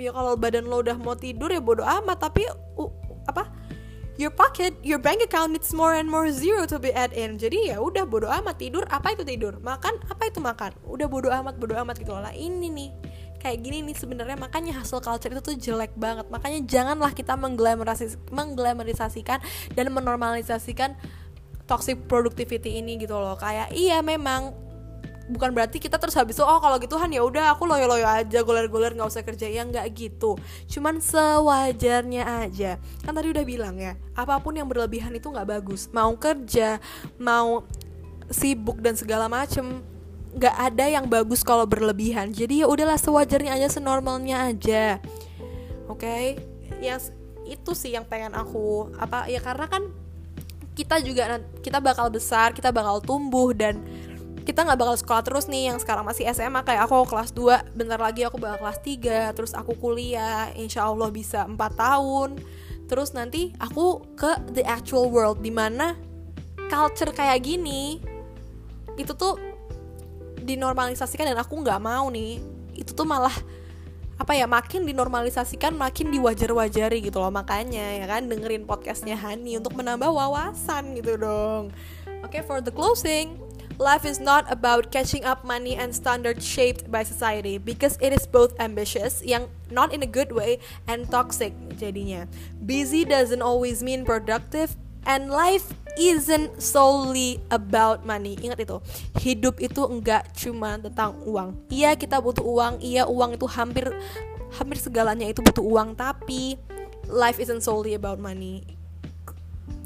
ya 0.00 0.10
kalau 0.16 0.32
badan 0.38 0.64
lo 0.64 0.80
udah 0.80 0.96
mau 0.96 1.12
tidur 1.12 1.52
ya 1.52 1.60
bodo 1.60 1.84
amat 1.84 2.30
tapi 2.30 2.48
uh, 2.48 2.90
apa 3.28 3.52
your 4.20 4.28
pocket 4.28 4.76
your 4.84 5.00
bank 5.00 5.24
account 5.24 5.56
needs 5.56 5.72
more 5.72 5.96
and 5.96 6.04
more 6.04 6.28
zero 6.28 6.68
to 6.68 6.76
be 6.76 6.92
add 6.92 7.16
in 7.16 7.40
jadi 7.40 7.72
ya 7.72 7.76
udah 7.80 8.04
bodo 8.04 8.28
amat 8.28 8.60
tidur 8.60 8.84
apa 8.92 9.16
itu 9.16 9.24
tidur? 9.24 9.56
Makan 9.64 9.96
apa 10.12 10.28
itu 10.28 10.44
makan? 10.44 10.76
Udah 10.84 11.08
bodo 11.08 11.32
amat 11.32 11.56
bodo 11.56 11.72
amat 11.80 11.96
gitu 11.96 12.12
lah 12.12 12.36
ini 12.36 12.68
nih 12.68 12.90
kayak 13.40 13.64
gini 13.64 13.80
nih 13.80 13.96
sebenarnya 13.96 14.36
makanya 14.36 14.84
hasil 14.84 15.00
culture 15.00 15.32
itu 15.32 15.40
tuh 15.40 15.56
jelek 15.56 15.96
banget. 15.96 16.28
Makanya 16.28 16.60
janganlah 16.68 17.16
kita 17.16 17.32
mengglamorisasi 17.40 18.20
mengglamorisasikan 18.28 19.40
dan 19.72 19.86
menormalisasikan 19.88 21.00
toxic 21.64 21.96
productivity 22.04 22.76
ini 22.76 23.00
gitu 23.00 23.16
loh. 23.16 23.40
Kayak 23.40 23.72
iya 23.72 24.04
memang 24.04 24.52
bukan 25.30 25.54
berarti 25.54 25.78
kita 25.78 25.96
terus 25.96 26.18
habis 26.18 26.34
itu 26.34 26.44
oh 26.44 26.58
kalau 26.58 26.76
gitu 26.82 26.98
Han 26.98 27.14
ya 27.14 27.22
udah 27.22 27.54
aku 27.54 27.64
loyo 27.64 27.86
loyo 27.86 28.04
aja 28.04 28.42
goler 28.42 28.66
goler 28.66 28.92
nggak 28.92 29.08
usah 29.08 29.22
kerja. 29.22 29.46
Ya 29.46 29.62
nggak 29.62 29.86
gitu. 29.94 30.34
Cuman 30.66 30.98
sewajarnya 30.98 32.46
aja. 32.46 32.82
Kan 33.06 33.14
tadi 33.14 33.30
udah 33.30 33.44
bilang 33.46 33.78
ya 33.78 33.94
apa 34.18 34.42
pun 34.42 34.58
yang 34.58 34.66
berlebihan 34.66 35.14
itu 35.14 35.30
nggak 35.30 35.48
bagus. 35.48 35.86
Mau 35.94 36.18
kerja 36.18 36.82
mau 37.16 37.64
sibuk 38.30 38.82
dan 38.82 38.98
segala 38.98 39.30
macem 39.30 39.82
nggak 40.30 40.56
ada 40.58 40.84
yang 40.86 41.06
bagus 41.06 41.46
kalau 41.46 41.64
berlebihan. 41.64 42.34
Jadi 42.34 42.62
ya 42.62 42.66
udahlah 42.66 42.98
sewajarnya 42.98 43.54
aja 43.54 43.70
senormalnya 43.70 44.50
aja. 44.50 44.98
Oke? 45.90 46.06
Okay? 46.06 46.26
yang 46.80 46.98
itu 47.44 47.70
sih 47.76 47.92
yang 47.92 48.08
pengen 48.08 48.32
aku 48.32 48.88
apa 48.96 49.28
ya 49.28 49.38
karena 49.38 49.68
kan 49.68 49.90
kita 50.74 50.96
juga 51.04 51.42
kita 51.60 51.82
bakal 51.82 52.08
besar 52.08 52.56
kita 52.56 52.72
bakal 52.72 53.04
tumbuh 53.04 53.52
dan 53.52 53.84
kita 54.40 54.64
nggak 54.64 54.78
bakal 54.80 54.96
sekolah 54.96 55.22
terus 55.24 55.46
nih 55.52 55.72
yang 55.72 55.78
sekarang 55.78 56.04
masih 56.06 56.24
SMA 56.32 56.64
kayak 56.64 56.88
aku 56.88 57.04
kelas 57.04 57.30
2 57.36 57.76
bentar 57.76 58.00
lagi 58.00 58.24
aku 58.24 58.40
bakal 58.40 58.64
kelas 58.64 58.78
3 58.80 59.36
terus 59.36 59.52
aku 59.52 59.76
kuliah 59.76 60.48
insya 60.56 60.88
Allah 60.88 61.12
bisa 61.12 61.44
4 61.44 61.56
tahun. 61.56 62.40
Terus 62.90 63.14
nanti 63.14 63.54
aku 63.62 64.02
ke 64.18 64.34
the 64.50 64.66
actual 64.66 65.12
world 65.12 65.38
di 65.44 65.52
mana 65.54 65.94
culture 66.66 67.14
kayak 67.14 67.46
gini 67.46 68.02
itu 68.98 69.12
tuh 69.14 69.38
dinormalisasikan 70.40 71.30
dan 71.30 71.38
aku 71.38 71.60
nggak 71.60 71.78
mau 71.78 72.08
nih. 72.10 72.40
Itu 72.74 72.96
tuh 72.96 73.06
malah 73.06 73.34
apa 74.20 74.36
ya 74.36 74.44
makin 74.44 74.84
dinormalisasikan 74.84 75.72
makin 75.80 76.12
diwajar-wajari 76.12 77.00
gitu 77.00 77.24
loh 77.24 77.32
makanya 77.32 77.96
ya 77.96 78.04
kan 78.04 78.28
dengerin 78.28 78.68
podcastnya 78.68 79.16
Hani 79.16 79.56
untuk 79.56 79.72
menambah 79.72 80.12
wawasan 80.12 80.96
gitu 80.96 81.16
dong. 81.16 81.72
Oke 82.20 82.40
okay, 82.40 82.42
for 82.44 82.60
the 82.60 82.68
closing 82.68 83.49
life 83.80 84.04
is 84.04 84.20
not 84.20 84.44
about 84.52 84.92
catching 84.92 85.24
up 85.24 85.40
money 85.40 85.72
and 85.72 85.96
standard 85.96 86.44
shaped 86.44 86.92
by 86.92 87.00
society 87.00 87.56
because 87.56 87.96
it 88.04 88.12
is 88.12 88.28
both 88.28 88.52
ambitious 88.60 89.24
yang 89.24 89.48
not 89.72 89.88
in 89.96 90.04
a 90.04 90.10
good 90.10 90.36
way 90.36 90.60
and 90.84 91.08
toxic 91.08 91.56
jadinya 91.80 92.28
busy 92.60 93.08
doesn't 93.08 93.40
always 93.40 93.80
mean 93.80 94.04
productive 94.04 94.76
and 95.08 95.32
life 95.32 95.72
isn't 95.96 96.60
solely 96.62 97.40
about 97.50 98.04
money. 98.06 98.36
Ingat 98.38 98.62
itu, 98.62 98.78
hidup 99.18 99.58
itu 99.58 99.82
enggak 99.88 100.28
cuma 100.36 100.78
tentang 100.78 101.16
uang. 101.24 101.56
Iya 101.72 101.96
kita 101.96 102.20
butuh 102.20 102.44
uang, 102.44 102.84
iya 102.84 103.08
uang 103.08 103.36
itu 103.36 103.46
hampir 103.48 103.90
hampir 104.54 104.76
segalanya 104.78 105.26
itu 105.26 105.40
butuh 105.42 105.64
uang, 105.64 105.96
tapi 105.96 106.60
life 107.08 107.40
isn't 107.42 107.64
solely 107.64 107.96
about 107.96 108.20
money. 108.20 108.79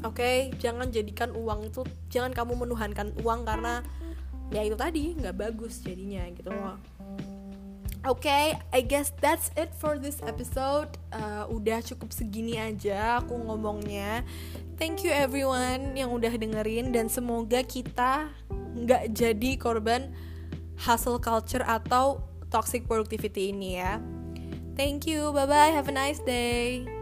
Oke, 0.05 0.21
okay? 0.21 0.37
jangan 0.61 0.93
jadikan 0.93 1.33
uang 1.33 1.73
itu, 1.73 1.81
jangan 2.13 2.29
kamu 2.29 2.61
menuhankan 2.61 3.09
uang 3.25 3.41
karena 3.41 3.81
ya 4.53 4.61
itu 4.61 4.77
tadi 4.77 5.17
nggak 5.17 5.33
bagus 5.33 5.81
jadinya 5.81 6.29
gitu 6.29 6.53
loh. 6.53 6.77
Oke, 8.05 8.29
okay, 8.29 8.45
I 8.69 8.85
guess 8.85 9.09
that's 9.17 9.49
it 9.57 9.73
for 9.73 9.97
this 9.97 10.21
episode. 10.21 10.93
Uh, 11.09 11.49
udah 11.49 11.81
cukup 11.81 12.13
segini 12.13 12.61
aja 12.61 13.17
aku 13.17 13.33
ngomongnya. 13.33 14.21
Thank 14.77 15.01
you 15.01 15.09
everyone 15.09 15.97
yang 15.97 16.13
udah 16.13 16.29
dengerin 16.37 16.93
dan 16.93 17.09
semoga 17.09 17.65
kita 17.65 18.29
nggak 18.77 19.09
jadi 19.09 19.51
korban 19.57 20.13
hustle 20.77 21.17
culture 21.17 21.65
atau 21.65 22.21
toxic 22.53 22.85
productivity 22.85 23.49
ini 23.49 23.81
ya. 23.81 23.97
Thank 24.77 25.09
you, 25.09 25.33
bye 25.33 25.49
bye, 25.49 25.73
have 25.73 25.89
a 25.89 25.95
nice 25.95 26.21
day. 26.21 26.94